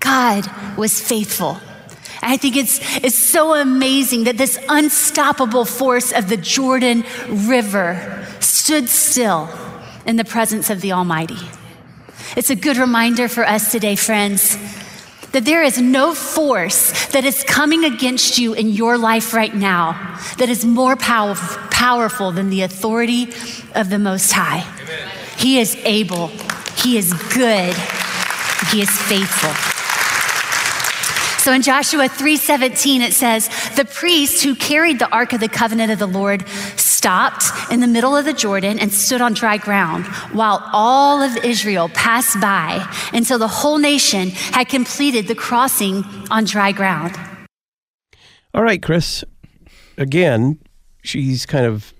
God 0.00 0.44
was 0.76 1.00
faithful. 1.00 1.58
I 2.22 2.38
think 2.38 2.56
it's, 2.56 2.80
it's 3.04 3.18
so 3.18 3.54
amazing 3.54 4.24
that 4.24 4.38
this 4.38 4.58
unstoppable 4.68 5.66
force 5.66 6.12
of 6.12 6.28
the 6.28 6.38
Jordan 6.38 7.04
River 7.28 8.23
stood 8.64 8.88
still 8.88 9.46
in 10.06 10.16
the 10.16 10.24
presence 10.24 10.70
of 10.70 10.80
the 10.80 10.90
Almighty. 10.90 11.36
It's 12.34 12.48
a 12.48 12.56
good 12.56 12.78
reminder 12.78 13.28
for 13.28 13.44
us 13.44 13.70
today, 13.70 13.94
friends, 13.94 14.56
that 15.32 15.44
there 15.44 15.62
is 15.62 15.78
no 15.78 16.14
force 16.14 17.08
that 17.08 17.26
is 17.26 17.44
coming 17.44 17.84
against 17.84 18.38
you 18.38 18.54
in 18.54 18.70
your 18.70 18.96
life 18.96 19.34
right 19.34 19.54
now 19.54 20.18
that 20.38 20.48
is 20.48 20.64
more 20.64 20.96
pow- 20.96 21.34
powerful 21.70 22.32
than 22.32 22.48
the 22.48 22.62
authority 22.62 23.24
of 23.74 23.90
the 23.90 23.98
Most 23.98 24.32
High. 24.32 24.64
Amen. 24.82 25.10
He 25.36 25.58
is 25.58 25.76
able, 25.84 26.28
He 26.78 26.96
is 26.96 27.12
good, 27.34 27.74
He 28.72 28.80
is 28.80 28.90
faithful. 29.02 29.73
So 31.44 31.52
in 31.52 31.60
Joshua 31.60 32.08
3:17 32.08 33.02
it 33.02 33.12
says, 33.12 33.50
"The 33.76 33.84
priest 33.84 34.42
who 34.42 34.54
carried 34.54 34.98
the 34.98 35.10
ark 35.10 35.34
of 35.34 35.40
the 35.40 35.48
covenant 35.48 35.92
of 35.92 35.98
the 35.98 36.06
Lord 36.06 36.48
stopped 36.76 37.44
in 37.70 37.80
the 37.80 37.86
middle 37.86 38.16
of 38.16 38.24
the 38.24 38.32
Jordan 38.32 38.78
and 38.78 38.90
stood 38.90 39.20
on 39.20 39.34
dry 39.34 39.58
ground 39.58 40.06
while 40.32 40.66
all 40.72 41.20
of 41.20 41.36
Israel 41.44 41.90
passed 41.90 42.40
by 42.40 42.88
until 43.12 43.38
the 43.38 43.60
whole 43.60 43.76
nation 43.76 44.30
had 44.30 44.70
completed 44.70 45.28
the 45.28 45.34
crossing 45.34 46.02
on 46.30 46.44
dry 46.44 46.72
ground." 46.72 47.14
All 48.54 48.62
right, 48.62 48.80
Chris. 48.80 49.22
Again, 49.98 50.60
she's 51.02 51.44
kind 51.44 51.66
of 51.66 51.92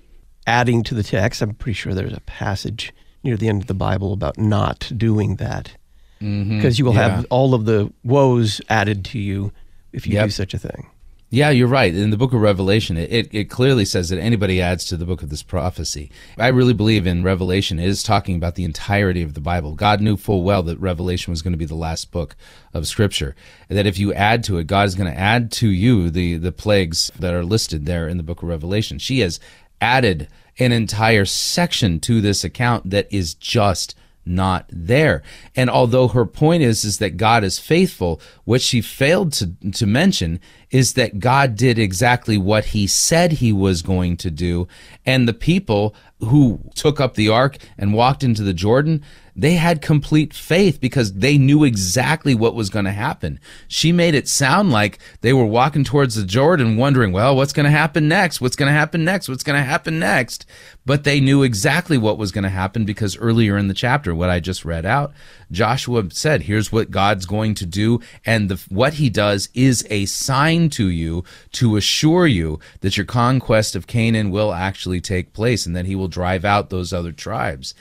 adding 0.47 0.81
to 0.85 0.95
the 0.95 1.03
text. 1.03 1.43
I'm 1.43 1.53
pretty 1.53 1.75
sure 1.75 1.93
there's 1.93 2.13
a 2.13 2.21
passage 2.21 2.91
near 3.23 3.37
the 3.37 3.47
end 3.47 3.61
of 3.61 3.67
the 3.67 3.75
Bible 3.75 4.11
about 4.11 4.39
not 4.39 4.91
doing 4.97 5.35
that 5.35 5.77
because 6.19 6.27
mm-hmm. 6.27 6.69
you 6.71 6.85
will 6.85 6.93
yeah. 6.93 7.09
have 7.09 7.27
all 7.29 7.53
of 7.53 7.65
the 7.65 7.91
woes 8.03 8.61
added 8.69 9.05
to 9.05 9.19
you 9.19 9.51
if 9.91 10.07
you 10.07 10.13
yep. 10.13 10.25
do 10.25 10.31
such 10.31 10.53
a 10.53 10.59
thing. 10.59 10.89
Yeah, 11.31 11.49
you're 11.49 11.67
right. 11.67 11.93
In 11.93 12.11
the 12.11 12.17
book 12.17 12.33
of 12.33 12.39
Revelation, 12.39 12.95
it, 12.97 13.27
it 13.33 13.49
clearly 13.49 13.83
says 13.83 14.09
that 14.09 14.19
anybody 14.19 14.61
adds 14.61 14.85
to 14.85 14.95
the 14.95 15.05
book 15.05 15.23
of 15.23 15.29
this 15.29 15.43
prophecy. 15.43 16.11
I 16.37 16.47
really 16.47 16.73
believe 16.73 17.07
in 17.07 17.23
Revelation 17.23 17.79
it 17.79 17.87
is 17.87 18.03
talking 18.03 18.35
about 18.35 18.55
the 18.55 18.63
entirety 18.63 19.21
of 19.21 19.33
the 19.33 19.41
Bible. 19.41 19.73
God 19.73 20.01
knew 20.01 20.17
full 20.17 20.43
well 20.43 20.63
that 20.63 20.79
Revelation 20.79 21.31
was 21.31 21.41
going 21.41 21.51
to 21.51 21.57
be 21.57 21.65
the 21.65 21.75
last 21.75 22.11
book 22.11 22.35
of 22.73 22.87
Scripture. 22.87 23.35
That 23.67 23.87
if 23.87 23.97
you 23.97 24.13
add 24.13 24.43
to 24.45 24.59
it, 24.59 24.67
God 24.67 24.87
is 24.87 24.95
going 24.95 25.11
to 25.11 25.19
add 25.19 25.51
to 25.53 25.67
you 25.67 26.09
the, 26.09 26.37
the 26.37 26.51
plagues 26.51 27.11
that 27.19 27.33
are 27.33 27.43
listed 27.43 27.85
there 27.85 28.07
in 28.07 28.17
the 28.17 28.23
book 28.23 28.41
of 28.43 28.47
Revelation. 28.47 28.99
She 28.99 29.19
has 29.19 29.39
added 29.81 30.29
an 30.59 30.71
entire 30.71 31.25
section 31.25 31.99
to 32.01 32.21
this 32.21 32.43
account 32.43 32.91
that 32.91 33.11
is 33.11 33.33
just 33.33 33.95
not 34.25 34.65
there. 34.69 35.21
And 35.55 35.69
although 35.69 36.07
her 36.09 36.25
point 36.25 36.63
is 36.63 36.83
is 36.83 36.97
that 36.97 37.17
God 37.17 37.43
is 37.43 37.59
faithful, 37.59 38.19
what 38.43 38.61
she 38.61 38.81
failed 38.81 39.33
to 39.33 39.51
to 39.71 39.85
mention 39.85 40.39
is 40.71 40.93
that 40.93 41.19
God 41.19 41.55
did 41.55 41.77
exactly 41.77 42.37
what 42.37 42.65
he 42.65 42.87
said 42.87 43.33
he 43.33 43.53
was 43.53 43.81
going 43.81 44.17
to 44.17 44.31
do 44.31 44.67
and 45.05 45.27
the 45.27 45.33
people 45.33 45.95
who 46.19 46.59
took 46.75 46.99
up 46.99 47.13
the 47.13 47.29
ark 47.29 47.57
and 47.77 47.93
walked 47.93 48.23
into 48.23 48.43
the 48.43 48.53
Jordan, 48.53 49.03
they 49.35 49.55
had 49.55 49.81
complete 49.81 50.33
faith 50.33 50.79
because 50.79 51.13
they 51.13 51.37
knew 51.37 51.65
exactly 51.65 52.33
what 52.33 52.55
was 52.55 52.69
going 52.69 52.85
to 52.85 52.91
happen. 52.91 53.39
She 53.67 53.91
made 53.91 54.15
it 54.15 54.29
sound 54.29 54.71
like 54.71 54.97
they 55.21 55.33
were 55.33 55.45
walking 55.45 55.83
towards 55.83 56.15
the 56.15 56.23
Jordan 56.23 56.77
wondering, 56.77 57.11
well, 57.11 57.35
what's 57.35 57.51
going 57.51 57.65
to 57.65 57.69
happen 57.69 58.07
next? 58.07 58.39
What's 58.39 58.55
going 58.55 58.67
to 58.67 58.77
happen 58.77 59.03
next? 59.03 59.27
What's 59.27 59.43
going 59.43 59.59
to 59.59 59.65
happen 59.65 59.99
next? 59.99 60.45
But 60.85 61.03
they 61.03 61.19
knew 61.19 61.43
exactly 61.43 61.97
what 61.97 62.17
was 62.17 62.31
going 62.31 62.43
to 62.43 62.49
happen 62.49 62.85
because 62.85 63.17
earlier 63.17 63.57
in 63.57 63.67
the 63.67 63.73
chapter, 63.73 64.15
what 64.15 64.29
I 64.29 64.39
just 64.39 64.63
read 64.63 64.85
out, 64.85 65.13
Joshua 65.51 66.09
said, 66.11 66.43
here's 66.43 66.71
what 66.71 66.91
God's 66.91 67.25
going 67.25 67.55
to 67.55 67.65
do. 67.65 67.99
And 68.25 68.49
the, 68.49 68.63
what 68.69 68.93
he 68.93 69.09
does 69.09 69.49
is 69.53 69.85
a 69.89 70.05
sign 70.05 70.69
to 70.71 70.87
you 70.87 71.25
to 71.53 71.75
assure 71.75 72.25
you 72.25 72.59
that 72.79 72.95
your 72.95 73.05
conquest 73.05 73.75
of 73.75 73.87
Canaan 73.87 74.31
will 74.31 74.53
actually 74.53 75.01
take 75.01 75.33
place 75.33 75.65
and 75.65 75.75
that 75.75 75.85
he 75.85 75.95
will 75.95 76.07
drive 76.07 76.45
out 76.45 76.69
those 76.69 76.93
other 76.93 77.11
tribes. 77.11 77.73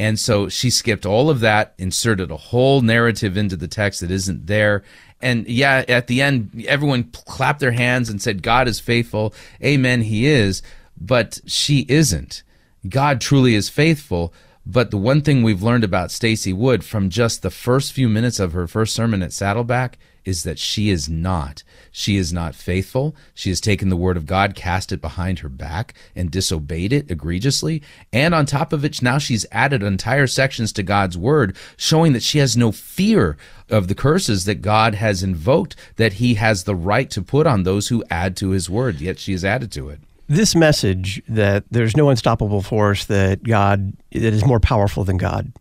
And 0.00 0.18
so 0.18 0.48
she 0.48 0.70
skipped 0.70 1.04
all 1.04 1.28
of 1.28 1.40
that, 1.40 1.74
inserted 1.76 2.30
a 2.30 2.36
whole 2.38 2.80
narrative 2.80 3.36
into 3.36 3.54
the 3.54 3.68
text 3.68 4.00
that 4.00 4.10
isn't 4.10 4.46
there. 4.46 4.82
And 5.20 5.46
yeah, 5.46 5.84
at 5.88 6.06
the 6.06 6.22
end, 6.22 6.64
everyone 6.66 7.10
clapped 7.12 7.60
their 7.60 7.72
hands 7.72 8.08
and 8.08 8.22
said, 8.22 8.42
God 8.42 8.66
is 8.66 8.80
faithful. 8.80 9.34
Amen, 9.62 10.00
he 10.00 10.26
is. 10.26 10.62
But 10.98 11.40
she 11.44 11.84
isn't. 11.86 12.42
God 12.88 13.20
truly 13.20 13.54
is 13.54 13.68
faithful. 13.68 14.32
But 14.64 14.90
the 14.90 14.96
one 14.96 15.20
thing 15.20 15.42
we've 15.42 15.62
learned 15.62 15.84
about 15.84 16.10
Stacy 16.10 16.54
Wood 16.54 16.82
from 16.82 17.10
just 17.10 17.42
the 17.42 17.50
first 17.50 17.92
few 17.92 18.08
minutes 18.08 18.40
of 18.40 18.54
her 18.54 18.66
first 18.66 18.94
sermon 18.94 19.22
at 19.22 19.34
Saddleback 19.34 19.98
is 20.24 20.42
that 20.44 20.58
she 20.58 20.90
is 20.90 21.08
not. 21.08 21.62
She 21.90 22.16
is 22.16 22.32
not 22.32 22.54
faithful. 22.54 23.14
She 23.34 23.48
has 23.48 23.60
taken 23.60 23.88
the 23.88 23.96
word 23.96 24.16
of 24.16 24.26
God, 24.26 24.54
cast 24.54 24.92
it 24.92 25.00
behind 25.00 25.40
her 25.40 25.48
back, 25.48 25.94
and 26.14 26.30
disobeyed 26.30 26.92
it 26.92 27.10
egregiously. 27.10 27.82
And 28.12 28.34
on 28.34 28.46
top 28.46 28.72
of 28.72 28.84
it, 28.84 29.02
now 29.02 29.18
she's 29.18 29.46
added 29.50 29.82
entire 29.82 30.26
sections 30.26 30.72
to 30.74 30.82
God's 30.82 31.16
word, 31.16 31.56
showing 31.76 32.12
that 32.12 32.22
she 32.22 32.38
has 32.38 32.56
no 32.56 32.72
fear 32.72 33.36
of 33.68 33.88
the 33.88 33.94
curses 33.94 34.44
that 34.44 34.62
God 34.62 34.94
has 34.94 35.22
invoked, 35.22 35.76
that 35.96 36.14
he 36.14 36.34
has 36.34 36.64
the 36.64 36.74
right 36.74 37.10
to 37.10 37.22
put 37.22 37.46
on 37.46 37.62
those 37.62 37.88
who 37.88 38.04
add 38.10 38.36
to 38.38 38.50
his 38.50 38.68
word, 38.68 39.00
yet 39.00 39.18
she 39.18 39.32
has 39.32 39.44
added 39.44 39.72
to 39.72 39.88
it. 39.88 40.00
This 40.28 40.54
message 40.54 41.22
that 41.28 41.64
there's 41.70 41.96
no 41.96 42.08
unstoppable 42.08 42.62
force, 42.62 43.04
that 43.06 43.42
God 43.42 43.92
that 44.12 44.22
is 44.32 44.44
more 44.44 44.60
powerful 44.60 45.02
than 45.02 45.16
God, 45.16 45.52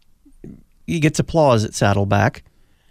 he 0.85 0.99
gets 0.99 1.19
applause 1.19 1.63
at 1.65 1.73
Saddleback. 1.73 2.43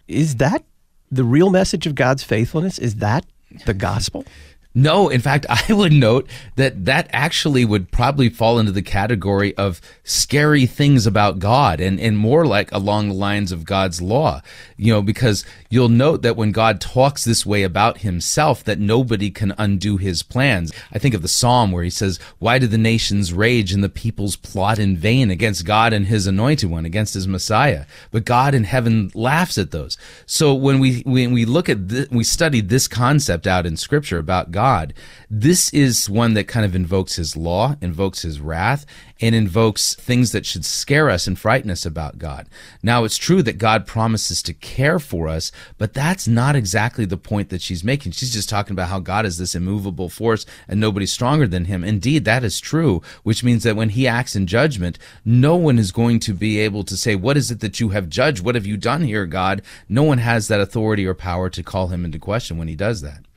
Is 0.09 0.37
that 0.37 0.65
the 1.11 1.25
real 1.25 1.51
message 1.51 1.87
of 1.87 1.95
God's 1.95 2.23
faithfulness? 2.23 2.79
Is 2.79 2.97
that 2.97 3.25
the 3.67 3.75
gospel? 3.75 4.25
No, 4.75 5.09
in 5.09 5.21
fact, 5.21 5.47
I 5.69 5.73
would 5.73 5.93
note 5.93 6.29
that 6.57 6.85
that 6.85 7.09
actually 7.13 7.65
would 7.65 7.91
probably 7.91 8.29
fall 8.29 8.59
into 8.59 8.73
the 8.73 8.83
category 8.83 9.57
of 9.57 9.81
scary 10.05 10.67
things 10.67 11.07
about 11.07 11.39
God 11.39 11.81
and, 11.81 11.99
and 11.99 12.17
more 12.17 12.47
like 12.47 12.71
along 12.73 13.09
the 13.09 13.15
lines 13.15 13.53
of 13.53 13.65
God's 13.65 14.01
law. 14.01 14.43
You 14.77 14.93
know, 14.93 15.03
because 15.03 15.45
you'll 15.71 15.89
note 15.89 16.23
that 16.23 16.37
when 16.37 16.53
God 16.53 16.81
talks 16.81 17.25
this 17.25 17.45
way 17.45 17.63
about 17.63 17.99
himself, 17.99 18.63
that 18.65 18.79
nobody 18.79 19.31
can 19.31 19.55
undo 19.59 19.97
his 19.97 20.23
plans. 20.23 20.73
I 20.93 20.99
think 20.99 21.15
of 21.15 21.23
the 21.23 21.29
Psalm 21.29 21.73
where 21.73 21.85
he 21.85 21.91
says, 21.91 22.19
Why 22.39 22.59
do 22.59 22.67
the 22.67 22.79
nations 22.79 23.33
rage 23.33 23.73
and 23.73 23.83
the 23.83 23.89
peoples 23.89 24.37
plot 24.37 24.79
in 24.79 24.97
vain 24.97 25.31
against 25.31 25.67
God 25.67 25.93
and 25.93 26.07
his 26.07 26.27
anointed 26.27 26.71
one, 26.71 26.85
against 26.85 27.15
his 27.15 27.27
Messiah? 27.27 27.87
But 28.11 28.25
God 28.25 28.55
in 28.55 28.65
heaven 28.65 29.11
laughs 29.15 29.59
at 29.59 29.71
those. 29.71 29.97
So 30.27 30.55
when 30.55 30.79
we, 30.79 31.01
when 31.01 31.33
we 31.33 31.45
look 31.45 31.69
at 31.69 31.89
this, 31.89 32.09
we 32.11 32.25
study 32.25 32.61
this 32.61 32.87
concept 32.87 33.47
out 33.47 33.67
in 33.67 33.77
scripture 33.77 34.19
about 34.19 34.53
God 34.53 34.58
God. 34.59 34.93
This 35.31 35.73
is 35.73 36.11
one 36.11 36.35
that 36.35 36.49
kind 36.49 36.67
of 36.67 36.75
invokes 36.75 37.15
his 37.15 37.37
law, 37.37 37.77
invokes 37.81 38.23
his 38.23 38.41
wrath, 38.41 38.85
and 39.21 39.33
invokes 39.33 39.95
things 39.95 40.33
that 40.33 40.45
should 40.45 40.65
scare 40.65 41.09
us 41.09 41.29
and 41.29 41.39
frighten 41.39 41.71
us 41.71 41.87
about 41.87 42.19
God. 42.19 42.49
Now, 42.83 43.05
it's 43.05 43.17
true 43.17 43.41
that 43.45 43.59
God 43.59 43.87
promises 43.87 44.43
to 44.43 44.53
care 44.53 44.99
for 44.99 45.29
us, 45.29 45.53
but 45.77 45.95
that's 45.95 46.27
not 46.27 46.57
exactly 46.57 47.05
the 47.05 47.17
point 47.17 47.51
that 47.51 47.63
she's 47.63 47.85
making. 47.85 48.11
She's 48.11 48.33
just 48.33 48.49
talking 48.49 48.73
about 48.73 48.89
how 48.89 48.99
God 48.99 49.25
is 49.27 49.39
this 49.39 49.55
immovable 49.55 50.09
force 50.09 50.45
and 50.67 50.81
nobody's 50.81 51.13
stronger 51.13 51.47
than 51.47 51.67
him. 51.67 51.85
Indeed, 51.85 52.25
that 52.25 52.43
is 52.43 52.59
true, 52.59 53.01
which 53.23 53.45
means 53.45 53.63
that 53.63 53.77
when 53.77 53.91
he 53.91 54.09
acts 54.09 54.35
in 54.35 54.49
judgment, 54.49 54.99
no 55.25 55.55
one 55.55 55.79
is 55.79 55.93
going 55.93 56.19
to 56.19 56.35
be 56.35 56.59
able 56.59 56.83
to 56.83 56.97
say, 56.97 57.15
What 57.15 57.37
is 57.37 57.53
it 57.53 57.61
that 57.61 57.79
you 57.79 57.91
have 57.91 58.09
judged? 58.09 58.43
What 58.43 58.57
have 58.57 58.67
you 58.67 58.77
done 58.77 59.03
here, 59.03 59.25
God? 59.25 59.63
No 59.89 60.03
one 60.03 60.19
has 60.19 60.49
that 60.49 60.61
authority 60.61 61.07
or 61.07 61.15
power 61.15 61.49
to 61.49 61.63
call 61.63 61.89
him 61.89 62.05
into 62.05 62.19
question 62.19 62.59
when 62.59 62.67
he 62.67 62.75
does 62.75 63.03
that. 63.03 63.28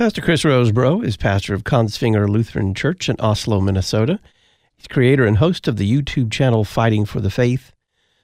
Pastor 0.00 0.22
Chris 0.22 0.44
Rosebrough 0.44 1.04
is 1.04 1.18
pastor 1.18 1.52
of 1.52 1.64
Kongsvinger 1.64 2.26
Lutheran 2.26 2.72
Church 2.72 3.10
in 3.10 3.16
Oslo, 3.20 3.60
Minnesota. 3.60 4.18
He's 4.78 4.86
creator 4.86 5.26
and 5.26 5.36
host 5.36 5.68
of 5.68 5.76
the 5.76 5.86
YouTube 5.86 6.32
channel 6.32 6.64
Fighting 6.64 7.04
for 7.04 7.20
the 7.20 7.28
Faith. 7.28 7.72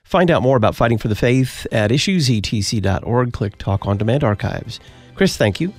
Find 0.02 0.30
out 0.30 0.40
more 0.40 0.56
about 0.56 0.74
Fighting 0.74 0.96
for 0.96 1.08
the 1.08 1.14
Faith 1.14 1.66
at 1.70 1.90
issuesetc.org. 1.90 3.32
Click 3.34 3.58
Talk 3.58 3.86
on 3.86 3.98
Demand 3.98 4.24
Archives. 4.24 4.80
Chris, 5.16 5.36
thank 5.36 5.60
you. 5.60 5.74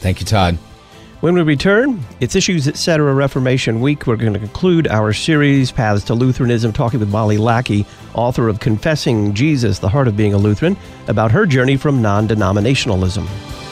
Thank 0.00 0.18
you, 0.18 0.26
Todd. 0.26 0.56
When 1.20 1.34
we 1.34 1.42
return, 1.42 2.00
it's 2.18 2.34
Issues 2.34 2.66
Etc. 2.66 3.14
Reformation 3.14 3.80
Week. 3.80 4.08
We're 4.08 4.16
going 4.16 4.32
to 4.32 4.40
conclude 4.40 4.88
our 4.88 5.12
series, 5.12 5.70
Paths 5.70 6.02
to 6.06 6.14
Lutheranism, 6.14 6.72
talking 6.72 6.98
with 6.98 7.10
Molly 7.10 7.38
Lackey, 7.38 7.86
author 8.12 8.48
of 8.48 8.58
Confessing 8.58 9.34
Jesus, 9.34 9.78
the 9.78 9.88
Heart 9.88 10.08
of 10.08 10.16
Being 10.16 10.34
a 10.34 10.36
Lutheran, 10.36 10.76
about 11.06 11.30
her 11.30 11.46
journey 11.46 11.76
from 11.76 12.02
non 12.02 12.26
denominationalism. 12.26 13.67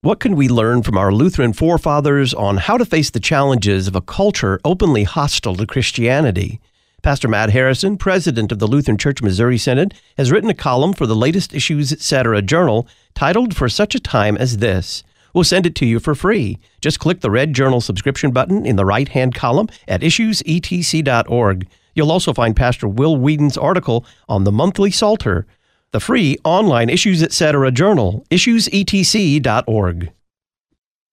What 0.00 0.20
can 0.20 0.36
we 0.36 0.48
learn 0.48 0.84
from 0.84 0.96
our 0.96 1.12
Lutheran 1.12 1.52
forefathers 1.52 2.32
on 2.32 2.58
how 2.58 2.76
to 2.76 2.84
face 2.84 3.10
the 3.10 3.18
challenges 3.18 3.88
of 3.88 3.96
a 3.96 4.00
culture 4.00 4.60
openly 4.64 5.02
hostile 5.02 5.56
to 5.56 5.66
Christianity? 5.66 6.60
Pastor 7.02 7.26
Matt 7.26 7.50
Harrison, 7.50 7.96
president 7.96 8.52
of 8.52 8.60
the 8.60 8.68
Lutheran 8.68 8.96
Church 8.96 9.22
Missouri 9.22 9.58
Synod, 9.58 9.94
has 10.16 10.30
written 10.30 10.50
a 10.50 10.54
column 10.54 10.92
for 10.92 11.04
the 11.04 11.16
latest 11.16 11.52
Issues 11.52 11.90
Etc. 11.90 12.40
journal 12.42 12.86
titled 13.16 13.56
For 13.56 13.68
Such 13.68 13.96
a 13.96 14.00
Time 14.00 14.36
as 14.36 14.58
This. 14.58 15.02
We'll 15.34 15.42
send 15.42 15.66
it 15.66 15.74
to 15.74 15.84
you 15.84 15.98
for 15.98 16.14
free. 16.14 16.60
Just 16.80 17.00
click 17.00 17.20
the 17.20 17.30
red 17.32 17.52
journal 17.52 17.80
subscription 17.80 18.30
button 18.30 18.64
in 18.64 18.76
the 18.76 18.84
right 18.84 19.08
hand 19.08 19.34
column 19.34 19.68
at 19.88 20.02
issuesetc.org. 20.02 21.66
You'll 21.96 22.12
also 22.12 22.32
find 22.32 22.54
Pastor 22.54 22.86
Will 22.86 23.16
Weedon's 23.16 23.58
article 23.58 24.06
on 24.28 24.44
the 24.44 24.52
monthly 24.52 24.92
Psalter 24.92 25.44
the 25.92 26.00
free 26.00 26.36
online 26.44 26.90
Issues 26.90 27.22
Etc. 27.22 27.70
journal, 27.70 28.24
issuesetc.org. 28.30 30.12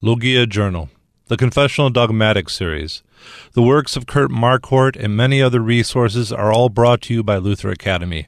Logia 0.01 0.45
Journal, 0.45 0.89
the 1.27 1.37
Confessional 1.37 1.89
Dogmatic 1.89 2.49
Series. 2.49 3.01
The 3.53 3.61
works 3.61 3.95
of 3.95 4.05
Kurt 4.05 4.29
Marquart 4.29 4.95
and 4.97 5.15
many 5.15 5.41
other 5.41 5.61
resources 5.61 6.31
are 6.31 6.51
all 6.51 6.69
brought 6.69 7.01
to 7.03 7.13
you 7.13 7.23
by 7.23 7.37
Luther 7.37 7.69
Academy. 7.69 8.27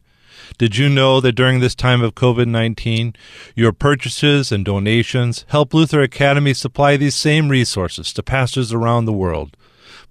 Did 0.57 0.77
you 0.77 0.87
know 0.87 1.19
that 1.19 1.33
during 1.33 1.59
this 1.59 1.75
time 1.75 2.01
of 2.01 2.15
COVID 2.15 2.47
19, 2.47 3.13
your 3.53 3.73
purchases 3.73 4.51
and 4.51 4.63
donations 4.63 5.45
help 5.49 5.73
Luther 5.73 6.01
Academy 6.01 6.53
supply 6.53 6.95
these 6.95 7.15
same 7.15 7.49
resources 7.49 8.13
to 8.13 8.23
pastors 8.23 8.71
around 8.71 9.05
the 9.05 9.13
world? 9.13 9.57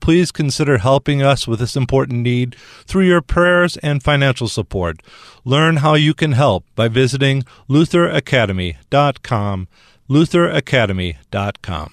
Please 0.01 0.33
consider 0.33 0.79
helping 0.79 1.23
us 1.23 1.47
with 1.47 1.61
this 1.61 1.77
important 1.77 2.23
need 2.23 2.57
through 2.85 3.05
your 3.05 3.23
prayers 3.23 3.77
and 3.79 4.03
financial 4.03 4.49
support. 4.49 5.03
Learn 5.45 5.79
how 5.79 5.95
you 5.95 6.15
can 6.15 6.33
help 6.33 6.65
by 6.75 6.89
visiting 6.89 7.45
lutheracademy.com. 7.69 9.69
lutheracademy.com. 10.09 11.93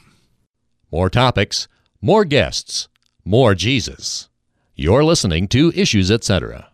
More 0.91 1.09
topics, 1.09 1.67
more 2.01 2.25
guests, 2.25 2.87
more 3.25 3.55
Jesus. 3.55 4.29
You're 4.75 5.03
listening 5.03 5.47
to 5.49 5.71
Issues 5.75 6.11
Etc. 6.11 6.67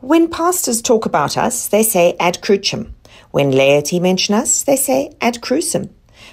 When 0.00 0.28
pastors 0.28 0.82
talk 0.82 1.06
about 1.06 1.36
us, 1.36 1.68
they 1.68 1.82
say 1.82 2.16
ad 2.20 2.40
crucem. 2.42 2.94
When 3.30 3.50
laity 3.50 4.00
mention 4.00 4.34
us, 4.34 4.62
they 4.62 4.76
say 4.76 5.12
ad 5.20 5.40
crucem. 5.40 5.90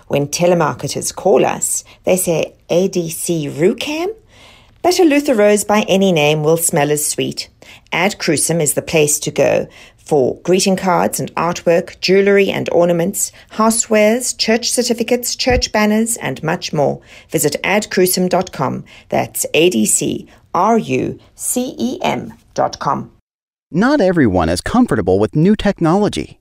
When 0.07 0.27
telemarketers 0.27 1.15
call 1.15 1.45
us, 1.45 1.83
they 2.03 2.17
say 2.17 2.55
ADC 2.69 3.51
Rucam 3.53 4.13
but 4.81 4.99
a 4.99 5.03
Luther 5.03 5.35
rose 5.35 5.63
by 5.63 5.81
any 5.87 6.11
name 6.11 6.43
will 6.43 6.57
smell 6.57 6.91
as 6.91 7.05
sweet. 7.05 7.49
Ad 7.91 8.17
Crucem 8.17 8.61
is 8.61 8.73
the 8.73 8.81
place 8.81 9.19
to 9.19 9.31
go 9.31 9.67
for 9.97 10.41
greeting 10.41 10.75
cards 10.75 11.19
and 11.19 11.33
artwork, 11.35 11.99
jewelry 12.01 12.49
and 12.49 12.69
ornaments, 12.71 13.31
housewares, 13.51 14.37
church 14.37 14.71
certificates, 14.71 15.35
church 15.35 15.71
banners, 15.71 16.17
and 16.17 16.43
much 16.43 16.73
more. 16.73 16.99
Visit 17.29 17.55
adcrucem.com. 17.63 18.83
That's 19.09 19.45
A 19.53 19.69
D 19.69 19.85
C 19.85 20.27
R 20.53 20.77
U 20.77 21.19
C 21.35 21.75
E 21.77 21.99
M.com. 22.01 23.11
Not 23.71 24.01
everyone 24.01 24.49
is 24.49 24.59
comfortable 24.59 25.17
with 25.17 25.33
new 25.33 25.55
technology. 25.55 26.40